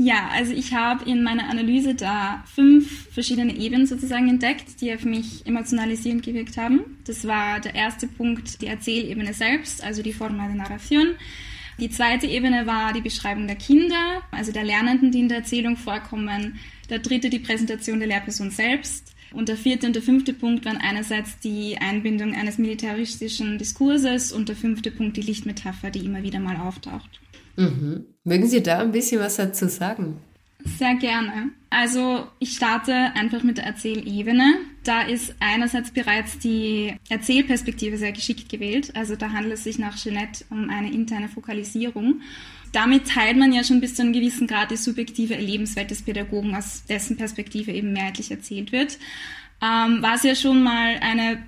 Ja, 0.00 0.28
also 0.32 0.52
ich 0.52 0.74
habe 0.74 1.10
in 1.10 1.24
meiner 1.24 1.50
Analyse 1.50 1.96
da 1.96 2.44
fünf 2.54 3.08
verschiedene 3.12 3.56
Ebenen 3.56 3.84
sozusagen 3.84 4.28
entdeckt, 4.28 4.80
die 4.80 4.94
auf 4.94 5.04
mich 5.04 5.44
emotionalisierend 5.44 6.22
gewirkt 6.22 6.56
haben. 6.56 6.98
Das 7.04 7.26
war 7.26 7.58
der 7.58 7.74
erste 7.74 8.06
Punkt, 8.06 8.62
die 8.62 8.68
Erzählebene 8.68 9.34
selbst, 9.34 9.82
also 9.82 10.00
die 10.00 10.12
Forma 10.12 10.46
de 10.46 10.54
Narration. 10.54 11.16
Die 11.80 11.90
zweite 11.90 12.28
Ebene 12.28 12.64
war 12.64 12.92
die 12.92 13.00
Beschreibung 13.00 13.48
der 13.48 13.56
Kinder, 13.56 14.22
also 14.30 14.52
der 14.52 14.62
Lernenden, 14.62 15.10
die 15.10 15.18
in 15.18 15.28
der 15.28 15.38
Erzählung 15.38 15.76
vorkommen. 15.76 16.60
Der 16.90 17.00
dritte 17.00 17.28
die 17.28 17.40
Präsentation 17.40 17.98
der 17.98 18.08
Lehrperson 18.08 18.52
selbst. 18.52 19.16
Und 19.32 19.48
der 19.48 19.56
vierte 19.56 19.88
und 19.88 19.96
der 19.96 20.02
fünfte 20.02 20.32
Punkt 20.32 20.64
waren 20.64 20.78
einerseits 20.78 21.40
die 21.40 21.76
Einbindung 21.76 22.34
eines 22.34 22.56
militaristischen 22.56 23.58
Diskurses 23.58 24.30
und 24.30 24.48
der 24.48 24.56
fünfte 24.56 24.92
Punkt 24.92 25.16
die 25.16 25.22
Lichtmetapher, 25.22 25.90
die 25.90 26.04
immer 26.04 26.22
wieder 26.22 26.38
mal 26.38 26.56
auftaucht. 26.56 27.20
Mhm. 27.58 28.06
Mögen 28.22 28.46
Sie 28.46 28.62
da 28.62 28.78
ein 28.78 28.92
bisschen 28.92 29.20
was 29.20 29.36
dazu 29.36 29.68
sagen? 29.68 30.18
Sehr 30.78 30.94
gerne. 30.94 31.50
Also 31.70 32.26
ich 32.38 32.52
starte 32.52 32.92
einfach 32.92 33.42
mit 33.42 33.58
der 33.58 33.64
Erzählebene. 33.64 34.54
Da 34.84 35.02
ist 35.02 35.34
einerseits 35.40 35.90
bereits 35.90 36.38
die 36.38 36.94
Erzählperspektive 37.08 37.96
sehr 37.96 38.12
geschickt 38.12 38.48
gewählt. 38.48 38.94
Also 38.96 39.16
da 39.16 39.32
handelt 39.32 39.54
es 39.54 39.64
sich 39.64 39.78
nach 39.78 39.96
Jeanette 39.96 40.44
um 40.50 40.70
eine 40.70 40.92
interne 40.92 41.28
Fokalisierung. 41.28 42.20
Damit 42.72 43.08
teilt 43.08 43.36
man 43.36 43.52
ja 43.52 43.64
schon 43.64 43.80
bis 43.80 43.94
zu 43.94 44.02
einem 44.02 44.12
gewissen 44.12 44.46
Grad 44.46 44.70
die 44.70 44.76
subjektive 44.76 45.34
Erlebenswelt 45.34 45.90
des 45.90 46.02
Pädagogen, 46.02 46.54
aus 46.54 46.84
dessen 46.88 47.16
Perspektive 47.16 47.72
eben 47.72 47.92
mehrheitlich 47.92 48.30
erzählt 48.30 48.72
wird. 48.72 48.98
Ähm, 49.62 49.98
was 50.00 50.22
ja 50.22 50.34
schon 50.34 50.62
mal 50.62 50.96
eine 51.00 51.42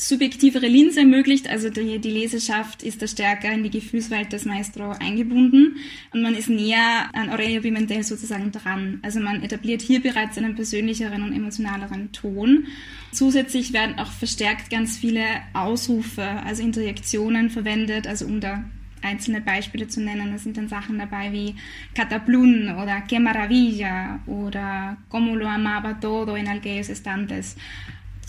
subjektivere 0.00 0.66
Linse 0.66 1.00
ermöglicht. 1.00 1.48
Also 1.48 1.68
die, 1.68 1.98
die 1.98 2.10
Leserschaft 2.10 2.82
ist 2.82 3.02
da 3.02 3.06
stärker 3.06 3.52
in 3.52 3.62
die 3.62 3.70
Gefühlswelt 3.70 4.32
des 4.32 4.44
Maestro 4.44 4.90
eingebunden 4.98 5.76
und 6.12 6.22
man 6.22 6.34
ist 6.34 6.48
näher 6.48 7.10
an 7.12 7.28
Aurelio 7.28 7.60
Pimentel 7.60 8.02
sozusagen 8.02 8.50
dran. 8.50 9.00
Also 9.02 9.20
man 9.20 9.42
etabliert 9.42 9.82
hier 9.82 10.00
bereits 10.02 10.38
einen 10.38 10.54
persönlicheren 10.54 11.22
und 11.22 11.34
emotionaleren 11.34 12.12
Ton. 12.12 12.66
Zusätzlich 13.12 13.72
werden 13.72 13.98
auch 13.98 14.10
verstärkt 14.10 14.70
ganz 14.70 14.96
viele 14.96 15.24
Ausrufe, 15.52 16.22
also 16.22 16.62
Interjektionen 16.62 17.50
verwendet, 17.50 18.06
also 18.06 18.24
um 18.24 18.40
da 18.40 18.64
einzelne 19.02 19.40
Beispiele 19.40 19.88
zu 19.88 20.00
nennen. 20.00 20.30
Da 20.32 20.38
sind 20.38 20.56
dann 20.56 20.68
Sachen 20.68 20.98
dabei 20.98 21.32
wie 21.32 21.56
Cataplun 21.94 22.74
oder 22.76 23.02
Que 23.02 23.18
Maravilla 23.18 24.20
oder 24.26 24.96
Como 25.08 25.34
lo 25.34 25.46
amaba 25.46 25.94
todo 25.94 26.36
en 26.36 26.48
aquellos 26.48 26.88
estantes. 26.88 27.56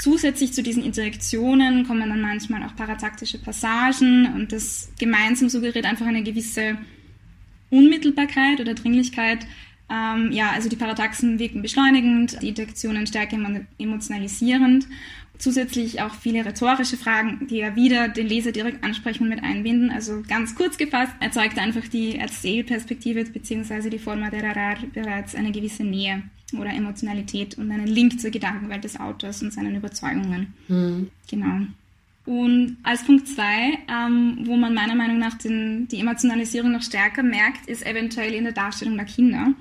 Zusätzlich 0.01 0.51
zu 0.51 0.63
diesen 0.63 0.83
Interaktionen 0.83 1.85
kommen 1.85 2.09
dann 2.09 2.21
manchmal 2.21 2.63
auch 2.63 2.75
parataktische 2.75 3.37
Passagen 3.37 4.33
und 4.33 4.51
das 4.51 4.91
gemeinsam 4.97 5.47
suggeriert 5.47 5.85
einfach 5.85 6.07
eine 6.07 6.23
gewisse 6.23 6.75
Unmittelbarkeit 7.69 8.59
oder 8.59 8.73
Dringlichkeit. 8.73 9.45
Ähm, 9.91 10.31
ja, 10.31 10.49
also 10.55 10.69
die 10.69 10.75
Parataxen 10.75 11.37
wirken 11.37 11.61
beschleunigend, 11.61 12.41
die 12.41 12.49
Interaktionen 12.49 13.05
stärker 13.05 13.37
emotionalisierend. 13.77 14.87
Zusätzlich 15.37 16.01
auch 16.01 16.15
viele 16.15 16.43
rhetorische 16.43 16.97
Fragen, 16.97 17.45
die 17.47 17.57
ja 17.57 17.75
wieder 17.75 18.07
den 18.07 18.25
Leser 18.25 18.51
direkt 18.51 18.83
ansprechen 18.83 19.25
und 19.25 19.29
mit 19.29 19.43
einbinden. 19.43 19.91
Also 19.91 20.23
ganz 20.27 20.55
kurz 20.55 20.79
gefasst 20.79 21.13
erzeugt 21.19 21.59
einfach 21.59 21.87
die 21.87 22.15
Erzählperspektive 22.15 23.23
bzw. 23.25 23.91
die 23.91 23.99
Forma 23.99 24.31
der 24.31 24.45
Rarar 24.45 24.77
bereits 24.91 25.35
eine 25.35 25.51
gewisse 25.51 25.83
Nähe 25.83 26.23
oder 26.59 26.73
Emotionalität 26.73 27.57
und 27.57 27.71
einen 27.71 27.87
Link 27.87 28.19
zur 28.19 28.31
Gedankenwelt 28.31 28.83
des 28.83 28.99
Autors 28.99 29.41
und 29.41 29.53
seinen 29.53 29.75
Überzeugungen. 29.75 30.53
Mhm. 30.67 31.09
Genau. 31.29 31.67
Und 32.23 32.77
als 32.83 33.03
Punkt 33.03 33.27
zwei, 33.27 33.79
ähm, 33.89 34.41
wo 34.43 34.55
man 34.55 34.75
meiner 34.75 34.93
Meinung 34.93 35.17
nach 35.17 35.33
den, 35.39 35.87
die 35.87 35.99
Emotionalisierung 35.99 36.71
noch 36.71 36.83
stärker 36.83 37.23
merkt, 37.23 37.67
ist 37.67 37.83
eventuell 37.83 38.33
in 38.33 38.43
der 38.43 38.53
Darstellung 38.53 38.95
der 38.95 39.07
Kinder. 39.07 39.53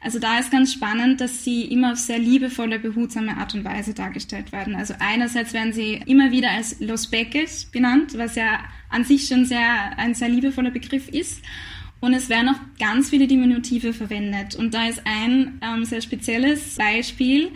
Also 0.00 0.18
da 0.18 0.40
ist 0.40 0.50
ganz 0.50 0.72
spannend, 0.72 1.20
dass 1.20 1.44
sie 1.44 1.62
immer 1.62 1.92
auf 1.92 1.98
sehr 1.98 2.18
liebevolle, 2.18 2.80
behutsame 2.80 3.36
Art 3.36 3.54
und 3.54 3.64
Weise 3.64 3.94
dargestellt 3.94 4.50
werden. 4.50 4.74
Also 4.74 4.94
einerseits 4.98 5.52
werden 5.52 5.72
sie 5.72 6.00
immer 6.06 6.32
wieder 6.32 6.50
als 6.50 6.80
Los 6.80 7.06
Peques 7.06 7.66
benannt, 7.66 8.18
was 8.18 8.34
ja 8.34 8.58
an 8.90 9.04
sich 9.04 9.26
schon 9.26 9.44
sehr, 9.44 9.98
ein 9.98 10.14
sehr 10.14 10.28
liebevoller 10.28 10.70
Begriff 10.70 11.08
ist. 11.08 11.42
Und 12.00 12.14
es 12.14 12.28
werden 12.28 12.50
auch 12.50 12.60
ganz 12.78 13.10
viele 13.10 13.26
Diminutive 13.26 13.92
verwendet. 13.92 14.54
Und 14.54 14.72
da 14.72 14.86
ist 14.86 15.02
ein 15.04 15.60
ähm, 15.62 15.84
sehr 15.84 16.00
spezielles 16.00 16.76
Beispiel, 16.76 17.50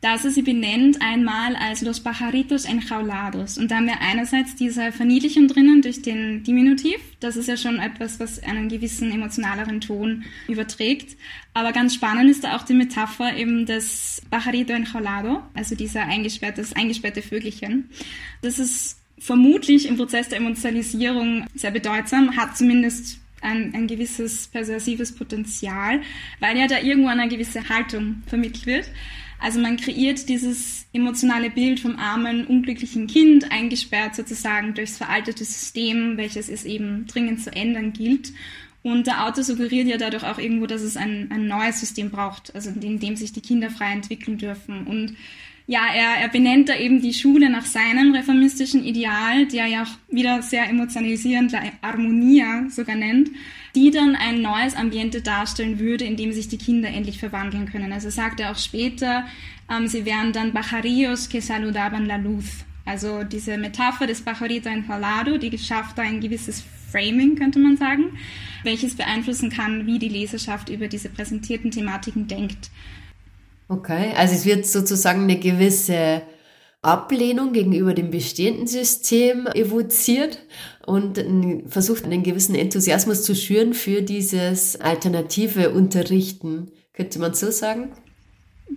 dass 0.00 0.24
er 0.24 0.30
sie 0.30 0.42
benennt 0.42 1.02
einmal 1.02 1.56
als 1.56 1.82
Los 1.82 2.00
Pajaritos 2.00 2.64
Enjaulados. 2.64 3.58
Und 3.58 3.70
da 3.70 3.76
haben 3.76 3.86
wir 3.86 4.00
einerseits 4.00 4.56
diese 4.56 4.92
Verniedlichung 4.92 5.46
drinnen 5.46 5.82
durch 5.82 6.00
den 6.00 6.42
Diminutiv. 6.42 6.96
Das 7.20 7.36
ist 7.36 7.48
ja 7.48 7.56
schon 7.56 7.78
etwas, 7.78 8.18
was 8.18 8.42
einen 8.42 8.68
gewissen 8.68 9.12
emotionaleren 9.12 9.80
Ton 9.80 10.24
überträgt. 10.48 11.18
Aber 11.52 11.72
ganz 11.72 11.94
spannend 11.94 12.30
ist 12.30 12.44
da 12.44 12.56
auch 12.56 12.62
die 12.62 12.74
Metapher 12.74 13.36
eben 13.36 13.66
des 13.66 14.22
Pajarito 14.30 14.72
Enjaulado, 14.72 15.42
also 15.52 15.74
dieser 15.74 16.02
eingesperrtes, 16.02 16.74
eingesperrte 16.74 17.20
Vögelchen. 17.20 17.90
Das 18.40 18.58
ist 18.58 18.99
vermutlich 19.20 19.86
im 19.86 19.96
Prozess 19.96 20.28
der 20.28 20.38
Emotionalisierung 20.38 21.46
sehr 21.54 21.70
bedeutsam, 21.70 22.36
hat 22.36 22.56
zumindest 22.56 23.20
ein, 23.42 23.72
ein 23.74 23.86
gewisses 23.86 24.48
persuasives 24.48 25.14
Potenzial, 25.14 26.00
weil 26.40 26.58
ja 26.58 26.66
da 26.66 26.80
irgendwo 26.80 27.08
eine 27.08 27.28
gewisse 27.28 27.68
Haltung 27.68 28.22
vermittelt 28.26 28.66
wird. 28.66 28.90
Also 29.38 29.58
man 29.58 29.78
kreiert 29.78 30.28
dieses 30.28 30.86
emotionale 30.92 31.48
Bild 31.48 31.80
vom 31.80 31.96
armen, 31.96 32.46
unglücklichen 32.46 33.06
Kind, 33.06 33.50
eingesperrt 33.50 34.14
sozusagen 34.14 34.74
durchs 34.74 34.98
veraltete 34.98 35.44
System, 35.44 36.18
welches 36.18 36.50
es 36.50 36.64
eben 36.64 37.06
dringend 37.06 37.42
zu 37.42 37.50
ändern 37.50 37.94
gilt. 37.94 38.32
Und 38.82 39.06
der 39.06 39.26
Autor 39.26 39.44
suggeriert 39.44 39.88
ja 39.88 39.96
dadurch 39.96 40.24
auch 40.24 40.38
irgendwo, 40.38 40.66
dass 40.66 40.82
es 40.82 40.96
ein, 40.96 41.30
ein 41.30 41.46
neues 41.46 41.80
System 41.80 42.10
braucht, 42.10 42.54
also 42.54 42.70
in 42.70 42.98
dem 42.98 43.16
sich 43.16 43.32
die 43.32 43.42
Kinder 43.42 43.70
frei 43.70 43.92
entwickeln 43.92 44.38
dürfen. 44.38 44.86
Und 44.86 45.16
ja, 45.70 45.86
er, 45.94 46.20
er 46.20 46.28
benennt 46.28 46.68
da 46.68 46.74
eben 46.74 47.00
die 47.00 47.14
Schule 47.14 47.48
nach 47.48 47.64
seinem 47.64 48.12
reformistischen 48.12 48.82
Ideal, 48.84 49.46
der 49.46 49.66
ja 49.66 49.84
auch 49.84 50.12
wieder 50.12 50.42
sehr 50.42 50.68
emotionalisierend 50.68 51.52
Harmonia 51.80 52.68
sogar 52.68 52.96
nennt, 52.96 53.30
die 53.76 53.92
dann 53.92 54.16
ein 54.16 54.42
neues 54.42 54.74
Ambiente 54.74 55.22
darstellen 55.22 55.78
würde, 55.78 56.04
in 56.04 56.16
dem 56.16 56.32
sich 56.32 56.48
die 56.48 56.58
Kinder 56.58 56.88
endlich 56.88 57.20
verwandeln 57.20 57.70
können. 57.70 57.92
Also 57.92 58.10
sagt 58.10 58.40
er 58.40 58.50
auch 58.50 58.58
später, 58.58 59.26
ähm, 59.70 59.86
sie 59.86 60.04
wären 60.04 60.32
dann 60.32 60.52
Bajarillos 60.52 61.28
que 61.28 61.40
saludaban 61.40 62.04
la 62.04 62.16
luz. 62.16 62.64
Also 62.84 63.22
diese 63.22 63.56
Metapher 63.56 64.08
des 64.08 64.22
Bajarito 64.22 64.68
Enjalado, 64.68 65.38
die 65.38 65.56
schafft 65.56 65.98
da 65.98 66.02
ein 66.02 66.20
gewisses 66.20 66.64
Framing, 66.90 67.36
könnte 67.36 67.60
man 67.60 67.76
sagen, 67.76 68.18
welches 68.64 68.96
beeinflussen 68.96 69.50
kann, 69.50 69.86
wie 69.86 70.00
die 70.00 70.08
Leserschaft 70.08 70.68
über 70.68 70.88
diese 70.88 71.10
präsentierten 71.10 71.70
Thematiken 71.70 72.26
denkt. 72.26 72.70
Okay, 73.70 74.12
also 74.16 74.34
es 74.34 74.44
wird 74.44 74.66
sozusagen 74.66 75.22
eine 75.22 75.38
gewisse 75.38 76.22
Ablehnung 76.82 77.52
gegenüber 77.52 77.94
dem 77.94 78.10
bestehenden 78.10 78.66
System 78.66 79.46
evoziert 79.46 80.40
und 80.86 81.24
versucht 81.68 82.04
einen 82.04 82.24
gewissen 82.24 82.56
Enthusiasmus 82.56 83.22
zu 83.22 83.36
schüren 83.36 83.72
für 83.72 84.02
dieses 84.02 84.80
alternative 84.80 85.70
Unterrichten. 85.70 86.72
Könnte 86.92 87.20
man 87.20 87.34
so 87.34 87.52
sagen? 87.52 87.92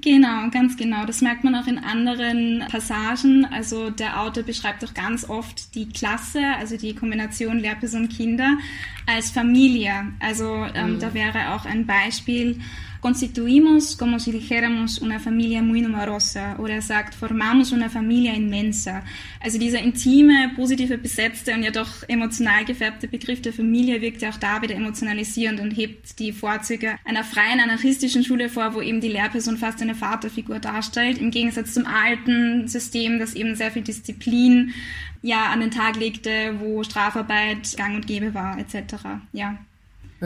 Genau, 0.01 0.51
ganz 0.51 0.77
genau. 0.77 1.05
Das 1.07 1.21
merkt 1.21 1.43
man 1.43 1.55
auch 1.55 1.65
in 1.65 1.79
anderen 1.79 2.63
Passagen. 2.69 3.45
Also 3.45 3.89
der 3.89 4.21
Autor 4.21 4.43
beschreibt 4.43 4.85
auch 4.85 4.93
ganz 4.93 5.27
oft 5.27 5.73
die 5.73 5.89
Klasse, 5.89 6.39
also 6.59 6.77
die 6.77 6.93
Kombination 6.93 7.57
Lehrperson-Kinder 7.57 8.59
als 9.07 9.31
Familie. 9.31 10.13
Also 10.19 10.67
ähm, 10.75 10.93
mhm. 10.93 10.99
da 10.99 11.15
wäre 11.15 11.55
auch 11.55 11.65
ein 11.65 11.87
Beispiel, 11.87 12.59
constituimos 13.03 13.97
como 13.97 14.17
si 14.17 14.31
dijéramos 14.31 14.99
una 14.99 15.19
familia 15.19 15.61
muy 15.61 15.81
numerosa 15.81 16.55
oder 16.57 16.75
er 16.75 16.81
sagt, 16.81 17.13
formamos 17.13 17.73
una 17.73 17.89
familia 17.89 18.33
inmensa. 18.33 19.03
Also 19.41 19.59
dieser 19.59 19.81
intime, 19.81 20.53
positive, 20.55 20.97
besetzte 20.97 21.53
und 21.53 21.63
ja 21.63 21.71
doch 21.71 22.07
emotional 22.07 22.63
gefärbte 22.63 23.09
Begriff 23.09 23.41
der 23.41 23.51
Familie 23.51 23.99
wirkt 23.99 24.21
ja 24.21 24.29
auch 24.29 24.37
da 24.37 24.61
wieder 24.61 24.75
emotionalisierend 24.75 25.59
und 25.59 25.71
hebt 25.71 26.17
die 26.17 26.31
Vorzüge 26.31 26.95
einer 27.03 27.25
freien 27.25 27.59
anarchistischen 27.59 28.23
Schule 28.23 28.47
vor, 28.47 28.73
wo 28.73 28.81
eben 28.81 29.01
die 29.01 29.09
Lehrperson 29.09 29.57
fast 29.57 29.81
eine 29.81 29.95
Vaterfigur 29.95 30.59
darstellt, 30.59 31.17
im 31.17 31.29
Gegensatz 31.29 31.73
zum 31.73 31.85
alten 31.85 32.69
System, 32.69 33.19
das 33.19 33.33
eben 33.33 33.55
sehr 33.55 33.71
viel 33.71 33.81
Disziplin 33.81 34.73
ja 35.21 35.47
an 35.47 35.59
den 35.59 35.71
Tag 35.71 35.97
legte, 35.97 36.55
wo 36.59 36.83
Strafarbeit 36.83 37.75
gang 37.75 37.95
und 37.95 38.07
gäbe 38.07 38.33
war, 38.33 38.57
etc. 38.57 38.95
Ja. 39.33 39.57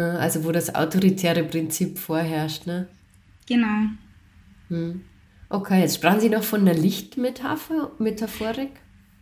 Also 0.02 0.44
wo 0.44 0.52
das 0.52 0.76
autoritäre 0.76 1.44
Prinzip 1.44 1.98
vorherrscht, 1.98 2.68
ne? 2.68 2.88
Genau. 3.48 3.90
Hm. 4.70 5.02
Okay, 5.50 5.82
jetzt 5.82 5.96
sprachen 5.96 6.20
Sie 6.20 6.30
noch 6.30 6.44
von 6.44 6.66
der 6.66 6.76
Lichtmetapher, 6.76 7.92
Metaphorik? 7.98 8.72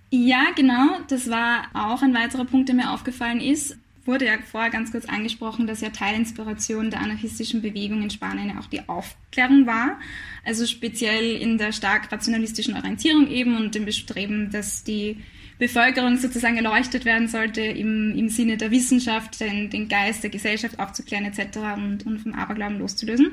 Ja, 0.09 0.47
genau. 0.55 0.99
Das 1.07 1.29
war 1.29 1.67
auch 1.73 2.01
ein 2.01 2.13
weiterer 2.13 2.45
Punkt, 2.45 2.69
der 2.69 2.75
mir 2.75 2.91
aufgefallen 2.91 3.39
ist. 3.39 3.77
Wurde 4.05 4.25
ja 4.25 4.33
vorher 4.39 4.69
ganz 4.69 4.91
kurz 4.91 5.05
angesprochen, 5.05 5.65
dass 5.65 5.81
ja 5.81 5.89
Teilinspiration 5.89 6.89
der 6.91 7.01
anarchistischen 7.01 7.61
Bewegung 7.61 8.03
in 8.03 8.09
Spanien 8.09 8.49
ja 8.49 8.59
auch 8.59 8.67
die 8.67 8.87
Aufklärung 8.87 9.65
war. 9.65 9.99
Also 10.43 10.65
speziell 10.65 11.35
in 11.35 11.57
der 11.57 11.71
stark 11.71 12.11
rationalistischen 12.11 12.75
Orientierung 12.75 13.27
eben 13.27 13.55
und 13.55 13.73
dem 13.75 13.85
Bestreben, 13.85 14.51
dass 14.51 14.83
die 14.83 15.23
Bevölkerung 15.57 16.17
sozusagen 16.17 16.57
erleuchtet 16.57 17.05
werden 17.05 17.27
sollte 17.27 17.61
im, 17.61 18.13
im 18.15 18.29
Sinne 18.29 18.57
der 18.57 18.71
Wissenschaft, 18.71 19.39
den, 19.39 19.69
den 19.69 19.87
Geist 19.87 20.23
der 20.23 20.29
Gesellschaft 20.29 20.79
aufzuklären 20.79 21.25
etc. 21.25 21.57
Und, 21.75 22.05
und 22.05 22.19
vom 22.19 22.33
Aberglauben 22.33 22.79
loszulösen. 22.79 23.31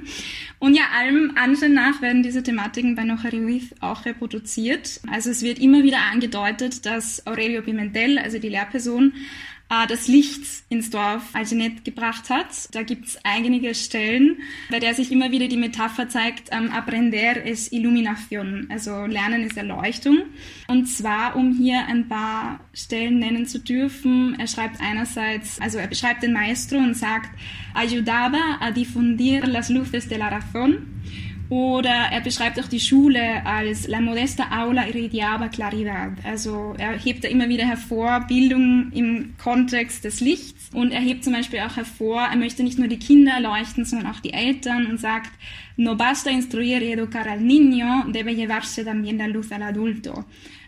Und 0.59 0.75
ja, 0.75 0.85
allem 0.97 1.33
Anschein 1.37 1.75
nach 1.75 2.00
werden 2.00 2.23
diese 2.23 2.43
Thematiken 2.43 2.95
bei 2.95 3.05
Nochariuith 3.05 3.75
auch 3.81 4.05
reproduziert. 4.05 5.00
Also 5.11 5.31
es 5.31 5.43
wird 5.43 5.59
immer 5.59 5.83
wieder 5.83 5.99
angedeutet, 6.12 6.87
dass 6.87 7.26
Aurelio 7.26 7.62
Pimentel, 7.62 8.19
also 8.19 8.38
die 8.38 8.49
Lehrperson, 8.49 9.12
äh, 9.73 9.87
das 9.87 10.07
Licht 10.09 10.43
ins 10.69 10.91
Dorf 10.91 11.23
Algenet 11.33 11.85
gebracht 11.85 12.29
hat. 12.31 12.47
Da 12.73 12.83
gibt 12.83 13.07
es 13.07 13.19
einige 13.25 13.75
Stellen, 13.75 14.38
bei 14.71 14.79
der 14.79 14.95
sich 14.95 15.11
immer 15.11 15.31
wieder 15.31 15.49
die 15.49 15.57
Metapher 15.57 16.09
zeigt, 16.09 16.50
ähm, 16.52 16.71
aprender 16.71 17.45
es 17.47 17.73
illuminación, 17.73 18.71
also 18.71 19.07
Lernen 19.07 19.43
ist 19.43 19.57
Erleuchtung. 19.57 20.19
Und 20.69 20.87
zwar, 20.87 21.37
um 21.37 21.52
hier 21.52 21.87
ein 21.87 22.09
paar 22.09 22.61
Stellen 22.75 23.19
nennen 23.19 23.47
zu 23.47 23.59
dürfen, 23.59 24.37
er 24.38 24.47
schreibt 24.47 24.81
einerseits, 24.81 25.61
also 25.61 25.79
er 25.79 25.87
beschreibt 25.87 26.23
den 26.23 26.33
Maestro 26.33 26.76
und 26.76 26.95
sagt, 26.95 27.31
ayudaba 27.75 28.59
a 28.61 28.71
difundir 28.71 29.47
las 29.47 29.71
luces 29.71 30.09
de 30.09 30.19
la 30.19 30.29
razón 30.29 30.93
oder 31.52 32.09
er 32.11 32.23
beschreibt 32.23 32.59
auch 32.59 32.66
die 32.66 32.80
Schule 32.80 33.44
als 33.44 33.87
La 33.87 34.00
modesta 34.00 34.44
aula 34.59 34.87
irradiaba 34.88 35.49
claridad. 35.49 36.12
Also 36.25 36.75
er 36.78 36.99
hebt 36.99 37.25
da 37.25 37.28
immer 37.28 37.47
wieder 37.50 37.66
hervor 37.66 38.25
Bildung 38.26 38.90
im 38.94 39.35
Kontext 39.37 40.02
des 40.04 40.21
Lichts. 40.21 40.71
Und 40.73 40.92
er 40.92 41.02
hebt 41.02 41.25
zum 41.25 41.35
Beispiel 41.35 41.59
auch 41.59 41.76
hervor, 41.76 42.23
er 42.23 42.38
möchte 42.38 42.62
nicht 42.62 42.78
nur 42.78 42.88
die 42.88 42.99
Kinder 42.99 43.32
erleuchten, 43.32 43.85
sondern 43.85 44.11
auch 44.11 44.21
die 44.21 44.32
Eltern 44.32 44.87
und 44.87 44.99
sagt, 44.99 45.30
no 45.76 45.94
basta 45.94 46.30
instruir 46.30 46.80
y 46.80 46.92
educar 46.92 47.26
al 47.26 47.40
niño, 47.40 48.11
debe 48.11 48.30
llevarse 48.30 48.82
también 48.82 49.18
la 49.18 49.26
luz 49.26 49.52
al 49.52 49.62
adulto. 49.62 50.25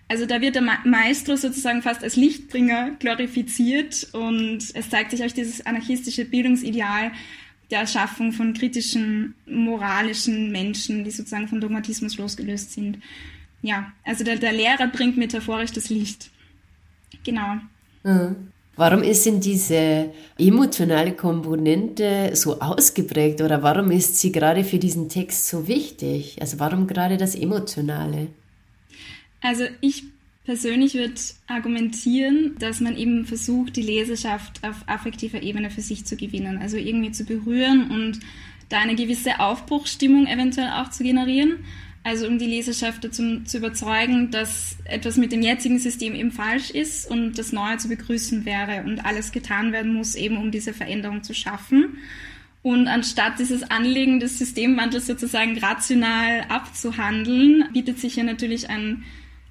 Also 0.08 0.26
da 0.26 0.42
wird 0.42 0.54
der 0.54 0.62
Maestro 0.84 1.36
sozusagen 1.36 1.80
fast 1.80 2.04
als 2.04 2.16
Lichtbringer 2.16 2.90
glorifiziert 2.98 4.06
und 4.12 4.58
es 4.74 4.90
zeigt 4.90 5.12
sich 5.12 5.24
auch 5.24 5.32
dieses 5.32 5.64
anarchistische 5.64 6.26
Bildungsideal, 6.26 7.10
der 7.71 7.80
Erschaffung 7.80 8.33
von 8.33 8.54
kritischen, 8.54 9.35
moralischen 9.47 10.52
Menschen, 10.52 11.04
die 11.04 11.11
sozusagen 11.11 11.49
vom 11.49 11.61
Dogmatismus 11.61 12.18
losgelöst 12.18 12.73
sind. 12.73 12.99
Ja, 13.62 13.92
also 14.04 14.25
der, 14.25 14.37
der 14.37 14.52
Lehrer 14.52 14.87
bringt 14.88 15.16
metaphorisch 15.16 15.73
das 15.73 15.88
Licht. 15.88 16.30
Genau. 17.25 17.56
Mhm. 18.02 18.49
Warum 18.76 19.02
ist 19.02 19.25
denn 19.25 19.40
diese 19.40 20.12
emotionale 20.37 21.12
Komponente 21.12 22.30
so 22.35 22.61
ausgeprägt 22.61 23.40
oder 23.40 23.62
warum 23.62 23.92
ist 23.92 24.18
sie 24.18 24.33
gerade 24.33 24.64
für 24.64 24.78
diesen 24.78 25.09
Text 25.09 25.47
so 25.47 25.68
wichtig? 25.68 26.38
Also 26.40 26.59
warum 26.59 26.88
gerade 26.88 27.16
das 27.16 27.37
Emotionale? 27.37 28.28
Also 29.40 29.64
ich 29.80 30.04
persönlich 30.44 30.94
würde 30.94 31.14
argumentieren, 31.46 32.56
dass 32.58 32.80
man 32.80 32.96
eben 32.96 33.24
versucht, 33.24 33.76
die 33.76 33.82
Leserschaft 33.82 34.60
auf 34.62 34.76
affektiver 34.86 35.42
Ebene 35.42 35.70
für 35.70 35.80
sich 35.80 36.04
zu 36.04 36.16
gewinnen, 36.16 36.58
also 36.58 36.76
irgendwie 36.76 37.12
zu 37.12 37.24
berühren 37.24 37.90
und 37.90 38.20
da 38.68 38.78
eine 38.78 38.94
gewisse 38.94 39.40
Aufbruchsstimmung 39.40 40.26
eventuell 40.26 40.70
auch 40.70 40.90
zu 40.90 41.02
generieren. 41.02 41.64
Also 42.06 42.26
um 42.26 42.38
die 42.38 42.46
Leserschaft 42.46 43.02
dazu 43.02 43.40
zu 43.44 43.56
überzeugen, 43.56 44.30
dass 44.30 44.76
etwas 44.84 45.16
mit 45.16 45.32
dem 45.32 45.40
jetzigen 45.40 45.78
System 45.78 46.14
eben 46.14 46.32
falsch 46.32 46.70
ist 46.70 47.10
und 47.10 47.38
das 47.38 47.52
Neue 47.52 47.78
zu 47.78 47.88
begrüßen 47.88 48.44
wäre 48.44 48.82
und 48.84 49.06
alles 49.06 49.32
getan 49.32 49.72
werden 49.72 49.94
muss, 49.94 50.14
eben 50.14 50.36
um 50.36 50.50
diese 50.50 50.74
Veränderung 50.74 51.22
zu 51.22 51.32
schaffen. 51.32 51.96
Und 52.60 52.88
anstatt 52.88 53.38
dieses 53.38 53.62
Anliegen 53.62 54.20
des 54.20 54.38
Systemwandels 54.38 55.06
sozusagen 55.06 55.58
rational 55.58 56.42
abzuhandeln, 56.50 57.64
bietet 57.72 57.98
sich 57.98 58.16
ja 58.16 58.24
natürlich 58.24 58.68
ein 58.68 59.04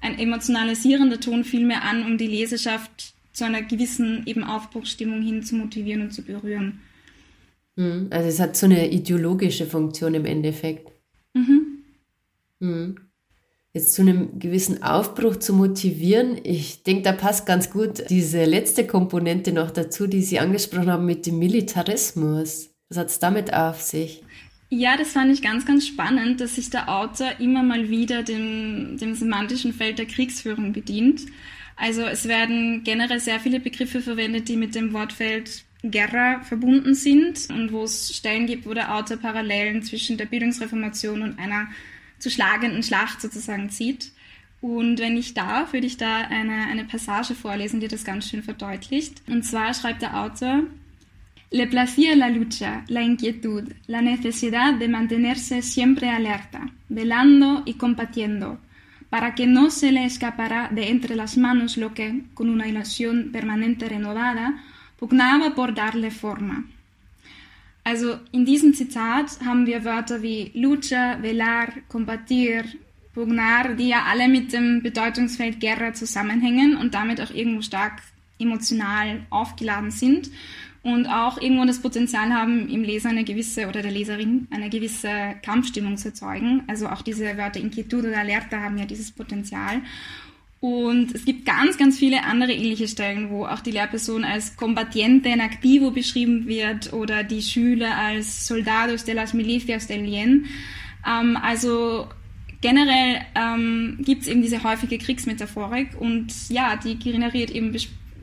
ein 0.04 0.18
emotionalisierender 0.18 1.18
Ton 1.18 1.44
vielmehr 1.44 1.82
an, 1.82 2.04
um 2.04 2.18
die 2.18 2.26
Leserschaft 2.26 3.14
zu 3.32 3.44
einer 3.44 3.62
gewissen 3.62 4.22
eben 4.26 4.44
Aufbruchsstimmung 4.44 5.22
hin 5.22 5.42
zu 5.42 5.56
motivieren 5.56 6.02
und 6.02 6.12
zu 6.12 6.22
berühren. 6.22 6.80
Hm, 7.76 8.08
also 8.10 8.28
es 8.28 8.38
hat 8.38 8.56
so 8.56 8.66
eine 8.66 8.90
ideologische 8.90 9.66
Funktion 9.66 10.14
im 10.14 10.26
Endeffekt. 10.26 10.92
Mhm. 11.32 11.78
Mhm. 12.60 12.96
Jetzt 13.72 13.94
zu 13.94 14.02
einem 14.02 14.38
gewissen 14.38 14.84
Aufbruch 14.84 15.36
zu 15.36 15.52
motivieren, 15.52 16.38
ich 16.44 16.84
denke, 16.84 17.02
da 17.02 17.12
passt 17.12 17.44
ganz 17.44 17.70
gut 17.70 18.08
diese 18.08 18.44
letzte 18.44 18.86
Komponente 18.86 19.52
noch 19.52 19.72
dazu, 19.72 20.06
die 20.06 20.22
Sie 20.22 20.38
angesprochen 20.38 20.92
haben 20.92 21.06
mit 21.06 21.26
dem 21.26 21.40
Militarismus. 21.40 22.70
Was 22.88 22.98
hat 22.98 23.08
es 23.08 23.18
damit 23.18 23.52
auf 23.52 23.82
sich? 23.82 24.22
Ja, 24.76 24.96
das 24.96 25.12
fand 25.12 25.30
ich 25.30 25.40
ganz, 25.40 25.64
ganz 25.64 25.86
spannend, 25.86 26.40
dass 26.40 26.56
sich 26.56 26.68
der 26.68 26.88
Autor 26.88 27.38
immer 27.38 27.62
mal 27.62 27.90
wieder 27.90 28.24
dem, 28.24 28.98
dem 28.98 29.14
semantischen 29.14 29.72
Feld 29.72 30.00
der 30.00 30.06
Kriegsführung 30.06 30.72
bedient. 30.72 31.26
Also 31.76 32.02
es 32.02 32.26
werden 32.26 32.82
generell 32.82 33.20
sehr 33.20 33.38
viele 33.38 33.60
Begriffe 33.60 34.00
verwendet, 34.00 34.48
die 34.48 34.56
mit 34.56 34.74
dem 34.74 34.92
Wortfeld 34.92 35.62
Guerra 35.84 36.40
verbunden 36.42 36.96
sind 36.96 37.50
und 37.50 37.70
wo 37.70 37.84
es 37.84 38.16
Stellen 38.16 38.46
gibt, 38.46 38.66
wo 38.66 38.74
der 38.74 38.96
Autor 38.96 39.18
Parallelen 39.18 39.84
zwischen 39.84 40.16
der 40.16 40.26
Bildungsreformation 40.26 41.22
und 41.22 41.38
einer 41.38 41.68
zu 42.18 42.28
schlagenden 42.28 42.82
Schlacht 42.82 43.20
sozusagen 43.20 43.70
zieht. 43.70 44.10
Und 44.60 44.98
wenn 44.98 45.16
ich 45.16 45.34
darf, 45.34 45.72
würde 45.72 45.86
ich 45.86 45.98
da 45.98 46.16
eine, 46.16 46.66
eine 46.66 46.84
Passage 46.84 47.36
vorlesen, 47.36 47.78
die 47.78 47.86
das 47.86 48.04
ganz 48.04 48.28
schön 48.28 48.42
verdeutlicht. 48.42 49.22
Und 49.28 49.44
zwar 49.44 49.72
schreibt 49.72 50.02
der 50.02 50.20
Autor, 50.20 50.64
Le 51.54 51.68
placía 51.68 52.16
la 52.16 52.30
lucha, 52.30 52.82
la 52.88 53.02
inquietud, 53.02 53.62
la 53.86 54.02
necesidad 54.02 54.74
de 54.74 54.88
mantenerse 54.88 55.62
siempre 55.62 56.08
alerta, 56.08 56.72
velando 56.88 57.62
y 57.64 57.74
combatiendo, 57.74 58.58
para 59.08 59.36
que 59.36 59.46
no 59.46 59.70
se 59.70 59.92
le 59.92 60.04
escapara 60.04 60.68
de 60.72 60.88
entre 60.88 61.14
las 61.14 61.36
manos 61.36 61.76
lo 61.76 61.94
que, 61.94 62.24
con 62.34 62.50
una 62.50 62.66
ilusión 62.66 63.30
permanente 63.30 63.88
renovada, 63.88 64.64
pugnaba 64.98 65.54
por 65.54 65.74
darle 65.74 66.10
forma. 66.10 66.64
Also 67.84 68.18
in 68.32 68.44
diesem 68.44 68.74
Zitat 68.74 69.40
haben 69.44 69.64
wir 69.64 69.84
Wörter 69.84 70.22
wie 70.22 70.50
lucha, 70.54 71.22
velar, 71.22 71.86
combatir, 71.86 72.64
pugnar, 73.14 73.76
die 73.76 73.90
ja 73.90 74.06
alle 74.06 74.26
mit 74.26 74.52
dem 74.52 74.82
Bedeutungsfeld 74.82 75.60
Guerra 75.60 75.92
zusammenhängen 75.92 76.76
und 76.76 76.94
damit 76.94 77.20
auch 77.20 77.30
irgendwo 77.30 77.62
stark 77.62 78.02
emotional 78.40 79.24
aufgeladen 79.30 79.92
sind 79.92 80.30
und 80.84 81.06
auch 81.06 81.40
irgendwo 81.40 81.64
das 81.64 81.80
Potenzial 81.80 82.32
haben, 82.32 82.68
im 82.68 82.82
Leser 82.82 83.08
eine 83.08 83.24
gewisse 83.24 83.68
oder 83.68 83.80
der 83.80 83.90
Leserin 83.90 84.46
eine 84.50 84.68
gewisse 84.68 85.08
Kampfstimmung 85.42 85.96
zu 85.96 86.08
erzeugen. 86.08 86.62
Also 86.66 86.88
auch 86.88 87.00
diese 87.00 87.36
Wörter 87.38 87.58
Inquietud 87.58 88.04
oder 88.04 88.18
Alerta 88.18 88.60
haben 88.60 88.76
ja 88.76 88.84
dieses 88.84 89.10
Potenzial. 89.10 89.80
Und 90.60 91.14
es 91.14 91.24
gibt 91.24 91.46
ganz, 91.46 91.78
ganz 91.78 91.98
viele 91.98 92.24
andere 92.24 92.52
ähnliche 92.52 92.86
Stellen, 92.86 93.30
wo 93.30 93.46
auch 93.46 93.60
die 93.60 93.70
Lehrperson 93.70 94.24
als 94.24 94.56
Combatiente 94.56 95.30
en 95.30 95.40
Activo 95.40 95.90
beschrieben 95.90 96.46
wird 96.46 96.92
oder 96.92 97.24
die 97.24 97.42
Schüler 97.42 97.96
als 97.96 98.46
Soldados 98.46 99.04
de 99.04 99.14
las 99.14 99.32
Milicias 99.32 99.86
del 99.86 100.02
Bien. 100.02 100.46
Ähm, 101.06 101.38
also 101.42 102.08
generell 102.60 103.22
ähm, 103.34 103.98
gibt 104.00 104.22
es 104.22 104.28
eben 104.28 104.42
diese 104.42 104.62
häufige 104.64 104.98
Kriegsmetaphorik 104.98 105.98
und 105.98 106.32
ja, 106.50 106.76
die 106.76 106.98
generiert 106.98 107.50
eben 107.50 107.72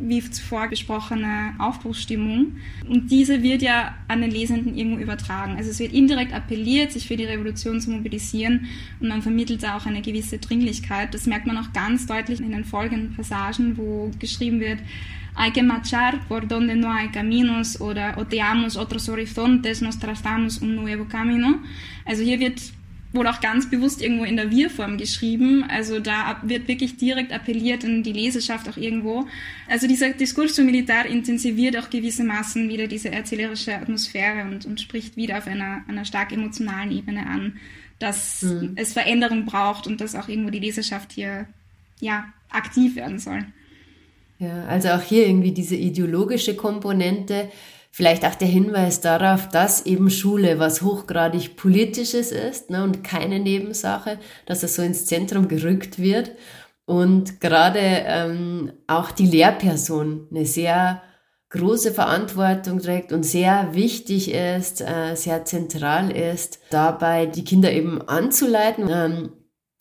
wie 0.02 0.22
zuvor 0.22 0.68
besprochene 0.68 1.54
Aufbruchsstimmung. 1.60 2.58
Und 2.88 3.12
diese 3.12 3.44
wird 3.44 3.62
ja 3.62 3.96
an 4.08 4.22
den 4.22 4.32
Lesenden 4.32 4.78
irgendwo 4.78 5.00
übertragen. 5.00 5.56
Also 5.58 5.70
es 5.70 5.80
wird 5.80 5.94
indirekt 5.94 6.34
appelliert, 6.34 6.92
sich 6.92 7.08
für 7.08 7.18
die 7.18 7.26
Revolution 7.26 7.80
zu 7.80 7.92
mobilisieren 7.92 8.68
und 9.00 9.08
man 9.08 9.22
vermittelt 9.22 9.64
da 9.64 9.78
auch 9.78 9.86
eine 9.86 10.02
gewisse 10.02 10.38
Dringlichkeit. 10.38 11.14
Das 11.14 11.28
merkt 11.28 11.48
man 11.48 11.58
auch 11.58 11.74
ganz 11.74 12.06
deutlich 12.06 12.40
in 12.40 12.52
den 12.52 12.66
folgenden 12.66 13.16
Passagen, 13.16 13.78
wo 13.78 14.12
geschrieben 14.20 14.60
wird, 14.60 14.80
hay 15.36 15.52
que 15.52 15.64
marchar 15.64 16.20
por 16.28 16.42
donde 16.42 16.76
no 16.76 16.92
hay 16.94 17.10
caminos 17.10 17.80
oder 17.80 18.18
oteamos 18.18 18.76
otros 18.76 19.08
horizontes, 19.08 19.82
nos 19.82 19.98
trazamos 19.98 20.62
un 20.62 20.76
nuevo 20.76 21.06
camino. 21.06 21.60
Also 22.06 22.24
hier 22.24 22.40
wird 22.40 22.62
wohl 23.14 23.28
auch 23.28 23.42
ganz 23.42 23.70
bewusst 23.70 24.02
irgendwo 24.02 24.24
in 24.24 24.38
der 24.38 24.52
Wir-Form 24.52 24.98
geschrieben. 24.98 25.66
Also 25.68 26.00
da 26.00 26.40
wird 26.44 26.68
wirklich 26.68 26.98
direkt 26.98 27.34
appelliert 27.34 27.84
an 27.84 28.04
die 28.04 28.14
Leserschaft 28.14 28.70
auch 28.70 28.78
irgendwo. 28.78 29.28
Also 29.68 29.88
dieser 29.88 30.12
Diskurso 30.12 30.64
Militar 30.64 31.06
intensiviert 31.06 31.78
auch 31.78 31.90
gewissermaßen 31.90 32.70
wieder 32.70 32.88
diese 32.88 33.12
erzählerische 33.12 33.76
Atmosphäre 33.76 34.46
und, 34.50 34.66
und 34.66 34.80
spricht 34.80 35.18
wieder 35.18 35.38
auf 35.38 35.48
einer, 35.48 35.84
einer 35.88 36.06
stark 36.06 36.32
emotionalen 36.32 36.92
Ebene 36.92 37.26
an, 37.28 37.58
dass 38.00 38.44
mhm. 38.44 38.74
es 38.76 38.94
Veränderung 38.94 39.46
braucht 39.46 39.88
und 39.88 40.00
dass 40.00 40.16
auch 40.16 40.30
irgendwo 40.30 40.50
die 40.50 40.60
Leserschaft 40.60 41.12
hier 41.12 41.48
ja 42.00 42.26
aktiv 42.50 42.96
werden 42.96 43.20
soll. 43.20 43.46
Ja, 44.40 44.66
also 44.66 44.90
auch 44.90 45.04
hier 45.04 45.28
irgendwie 45.28 45.52
diese 45.52 45.76
ideologische 45.76 46.56
Komponente 46.56 47.52
Vielleicht 47.94 48.26
auch 48.26 48.36
der 48.36 48.48
Hinweis 48.48 49.02
darauf, 49.02 49.50
dass 49.50 49.86
eben 49.86 50.10
Schule 50.10 50.60
was 50.60 50.82
hochgradig 50.82 51.58
Politisches 51.58 52.32
ist 52.32 52.70
ne, 52.70 52.86
und 52.86 53.04
keine 53.04 53.40
Nebensache, 53.40 54.18
dass 54.46 54.64
es 54.64 54.76
so 54.76 54.82
ins 54.82 55.06
Zentrum 55.06 55.50
gerückt 55.50 56.00
wird. 56.00 56.32
Und 56.86 57.42
gerade 57.42 57.80
ähm, 57.82 58.72
auch 58.88 59.12
die 59.12 59.28
Lehrperson 59.28 60.28
eine 60.32 60.46
sehr 60.46 61.02
große 61.50 61.92
Verantwortung 61.92 62.80
trägt 62.80 63.12
und 63.12 63.24
sehr 63.24 63.74
wichtig 63.74 64.34
ist, 64.34 64.80
äh, 64.82 65.16
sehr 65.16 65.44
zentral 65.44 66.12
ist, 66.12 66.60
dabei 66.70 67.26
die 67.26 67.44
Kinder 67.44 67.72
eben 67.74 68.02
anzuleiten. 68.08 68.88
Ähm, 68.90 69.34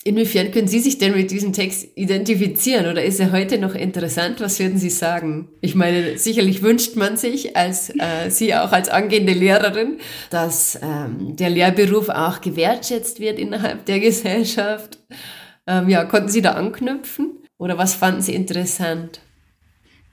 Inwiefern 0.03 0.51
können 0.51 0.67
Sie 0.67 0.81
sich 0.81 0.97
denn 0.97 1.13
mit 1.13 1.31
diesem 1.31 1.53
Text 1.53 1.89
identifizieren 1.95 2.87
oder 2.87 3.05
ist 3.05 3.21
er 3.21 3.33
heute 3.33 3.59
noch 3.59 3.75
interessant? 3.75 4.41
Was 4.41 4.59
würden 4.59 4.79
Sie 4.79 4.89
sagen? 4.89 5.49
Ich 5.61 5.75
meine, 5.75 6.17
sicherlich 6.17 6.63
wünscht 6.63 6.97
man 6.97 7.19
sich 7.19 7.55
als 7.55 7.91
äh, 7.91 8.31
Sie 8.31 8.55
auch 8.55 8.73
als 8.73 8.89
angehende 8.89 9.35
Lehrerin, 9.35 9.99
dass 10.31 10.79
ähm, 10.83 11.37
der 11.37 11.51
Lehrberuf 11.51 12.09
auch 12.09 12.41
gewertschätzt 12.41 13.21
wird 13.21 13.39
innerhalb 13.39 13.85
der 13.85 14.01
Gesellschaft. 14.01 14.99
Ähm, 15.67 15.91
ja, 15.91 16.05
konnten 16.07 16.31
Sie 16.31 16.41
da 16.41 16.53
anknüpfen 16.53 17.39
oder 17.59 17.77
was 17.77 17.95
fanden 17.95 18.23
Sie 18.23 18.35
interessant? 18.35 19.21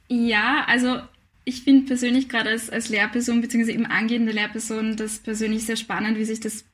Ja, 0.10 0.66
also 0.68 0.98
ich 1.46 1.64
finde 1.64 1.86
persönlich 1.86 2.28
gerade 2.28 2.50
als, 2.50 2.70
als 2.70 2.90
Lehrperson 2.90 3.40
bzw. 3.40 3.72
eben 3.72 3.86
angehende 3.86 4.34
Lehrperson 4.34 4.98
das 4.98 5.20
persönlich 5.20 5.66
sehr 5.66 5.78
spannend, 5.78 6.18
wie 6.18 6.26
sich 6.26 6.42
das 6.42 6.66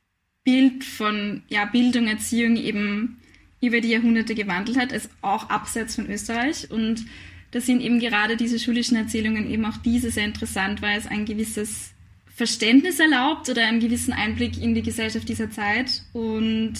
Bild 0.43 0.84
von 0.84 1.41
ja, 1.47 1.65
Bildung, 1.65 2.08
Erziehung 2.08 2.58
eben 2.58 3.19
über 3.62 3.79
die 3.79 3.89
Jahrhunderte 3.89 4.36
gewandelt 4.36 4.77
hat, 4.77 4.91
also 4.91 5.08
auch 5.21 5.49
abseits 5.49 5.95
von 5.95 6.10
Österreich. 6.10 6.69
Und 6.69 7.06
da 7.51 7.62
sind 7.62 7.82
eben 7.82 7.99
gerade 7.99 8.36
diese 8.36 8.60
schulischen 8.60 8.97
Erzählungen 8.97 9.49
eben 9.49 9.65
auch 9.65 9.77
diese 9.77 10.12
sehr 10.12 10.25
interessant, 10.25 10.82
weil 10.82 10.97
es 10.97 11.08
ein 11.08 11.25
gewisses 11.25 11.93
Verständnis 12.36 12.99
erlaubt 12.99 13.47
oder 13.49 13.65
einen 13.65 13.79
gewissen 13.79 14.12
Einblick 14.12 14.62
in 14.62 14.73
die 14.73 14.82
Gesellschaft 14.82 15.29
dieser 15.29 15.51
Zeit 15.51 16.01
und 16.13 16.73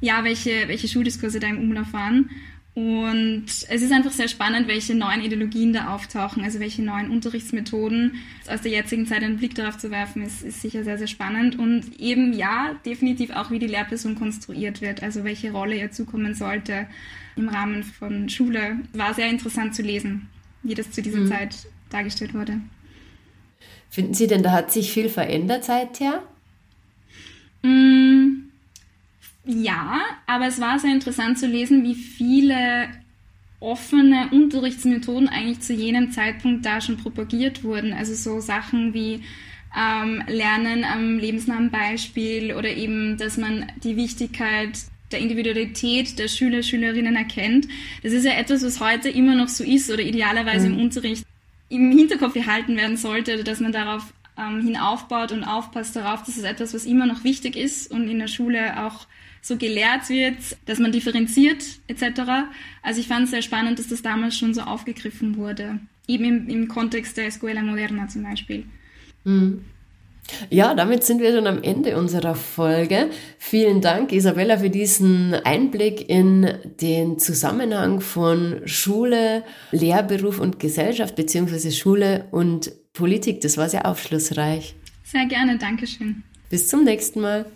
ja, 0.00 0.24
welche, 0.24 0.68
welche 0.68 0.88
Schuldiskurse 0.88 1.40
da 1.40 1.46
im 1.46 1.58
Umlauf 1.58 1.92
waren. 1.92 2.30
Und 2.76 3.46
es 3.46 3.80
ist 3.80 3.90
einfach 3.90 4.12
sehr 4.12 4.28
spannend, 4.28 4.68
welche 4.68 4.94
neuen 4.94 5.22
Ideologien 5.22 5.72
da 5.72 5.94
auftauchen, 5.94 6.44
also 6.44 6.60
welche 6.60 6.82
neuen 6.82 7.10
Unterrichtsmethoden. 7.10 8.16
Aus 8.48 8.60
der 8.60 8.70
jetzigen 8.70 9.06
Zeit 9.06 9.22
einen 9.22 9.38
Blick 9.38 9.54
darauf 9.54 9.78
zu 9.78 9.90
werfen, 9.90 10.22
ist, 10.22 10.42
ist 10.42 10.60
sicher 10.60 10.84
sehr, 10.84 10.98
sehr 10.98 11.06
spannend. 11.06 11.58
Und 11.58 11.98
eben 11.98 12.34
ja, 12.34 12.76
definitiv 12.84 13.30
auch, 13.30 13.50
wie 13.50 13.58
die 13.58 13.66
Lehrperson 13.66 14.14
konstruiert 14.14 14.82
wird, 14.82 15.02
also 15.02 15.24
welche 15.24 15.52
Rolle 15.52 15.74
ihr 15.78 15.90
zukommen 15.90 16.34
sollte 16.34 16.86
im 17.36 17.48
Rahmen 17.48 17.82
von 17.82 18.28
Schule. 18.28 18.80
War 18.92 19.14
sehr 19.14 19.30
interessant 19.30 19.74
zu 19.74 19.80
lesen, 19.80 20.28
wie 20.62 20.74
das 20.74 20.90
zu 20.90 21.00
dieser 21.00 21.20
mhm. 21.20 21.28
Zeit 21.28 21.56
dargestellt 21.88 22.34
wurde. 22.34 22.60
Finden 23.88 24.12
Sie 24.12 24.26
denn, 24.26 24.42
da 24.42 24.52
hat 24.52 24.70
sich 24.70 24.92
viel 24.92 25.08
verändert 25.08 25.64
seither? 25.64 26.22
Mm, 27.62 28.45
ja, 29.46 30.00
aber 30.26 30.46
es 30.48 30.60
war 30.60 30.78
sehr 30.78 30.92
interessant 30.92 31.38
zu 31.38 31.46
lesen, 31.46 31.84
wie 31.84 31.94
viele 31.94 32.88
offene 33.60 34.28
Unterrichtsmethoden 34.32 35.28
eigentlich 35.28 35.60
zu 35.60 35.72
jenem 35.72 36.10
Zeitpunkt 36.10 36.66
da 36.66 36.80
schon 36.80 36.96
propagiert 36.96 37.64
wurden. 37.64 37.92
Also 37.92 38.14
so 38.14 38.40
Sachen 38.40 38.92
wie 38.92 39.22
ähm, 39.76 40.22
Lernen 40.26 40.84
am 40.84 41.18
lebensnahen 41.18 41.70
Beispiel 41.70 42.54
oder 42.54 42.70
eben, 42.70 43.16
dass 43.16 43.36
man 43.36 43.70
die 43.82 43.96
Wichtigkeit 43.96 44.78
der 45.12 45.20
Individualität 45.20 46.18
der 46.18 46.28
Schüler, 46.28 46.62
Schülerinnen 46.62 47.14
erkennt. 47.14 47.68
Das 48.02 48.12
ist 48.12 48.24
ja 48.24 48.32
etwas, 48.32 48.64
was 48.64 48.80
heute 48.80 49.08
immer 49.08 49.36
noch 49.36 49.48
so 49.48 49.62
ist 49.62 49.90
oder 49.90 50.02
idealerweise 50.02 50.68
mhm. 50.68 50.74
im 50.74 50.80
Unterricht 50.80 51.24
im 51.68 51.90
Hinterkopf 51.90 52.34
behalten 52.34 52.76
werden 52.76 52.96
sollte, 52.96 53.42
dass 53.42 53.60
man 53.60 53.72
darauf 53.72 54.12
ähm, 54.38 54.62
hin 54.62 54.76
aufbaut 54.76 55.32
und 55.32 55.44
aufpasst 55.44 55.96
darauf, 55.96 56.22
dass 56.22 56.36
es 56.36 56.44
etwas, 56.44 56.74
was 56.74 56.84
immer 56.84 57.06
noch 57.06 57.24
wichtig 57.24 57.56
ist 57.56 57.90
und 57.90 58.08
in 58.08 58.18
der 58.18 58.28
Schule 58.28 58.84
auch 58.84 59.06
so 59.42 59.56
gelehrt 59.56 60.08
wird, 60.08 60.36
dass 60.66 60.78
man 60.78 60.92
differenziert 60.92 61.64
etc. 61.86 62.48
Also 62.82 63.00
ich 63.00 63.08
fand 63.08 63.24
es 63.24 63.30
sehr 63.30 63.42
spannend, 63.42 63.78
dass 63.78 63.88
das 63.88 64.02
damals 64.02 64.36
schon 64.36 64.54
so 64.54 64.62
aufgegriffen 64.62 65.36
wurde. 65.36 65.78
Eben 66.08 66.24
im, 66.24 66.48
im 66.48 66.68
Kontext 66.68 67.16
der 67.16 67.26
Escuela 67.26 67.62
Moderna 67.62 68.08
zum 68.08 68.24
Beispiel. 68.24 68.64
Mhm. 69.24 69.64
Ja, 70.50 70.74
damit 70.74 71.04
sind 71.04 71.20
wir 71.20 71.32
schon 71.32 71.46
am 71.46 71.62
Ende 71.62 71.96
unserer 71.96 72.34
Folge. 72.34 73.10
Vielen 73.38 73.80
Dank, 73.80 74.12
Isabella, 74.12 74.58
für 74.58 74.70
diesen 74.70 75.34
Einblick 75.34 76.08
in 76.08 76.48
den 76.80 77.18
Zusammenhang 77.18 78.00
von 78.00 78.62
Schule, 78.64 79.44
Lehrberuf 79.70 80.40
und 80.40 80.58
Gesellschaft, 80.58 81.16
beziehungsweise 81.16 81.70
Schule 81.72 82.26
und 82.30 82.72
Politik. 82.92 83.40
Das 83.40 83.56
war 83.56 83.68
sehr 83.68 83.86
aufschlussreich. 83.86 84.74
Sehr 85.04 85.26
gerne, 85.26 85.58
Dankeschön. 85.58 86.22
Bis 86.50 86.68
zum 86.68 86.84
nächsten 86.84 87.20
Mal. 87.20 87.46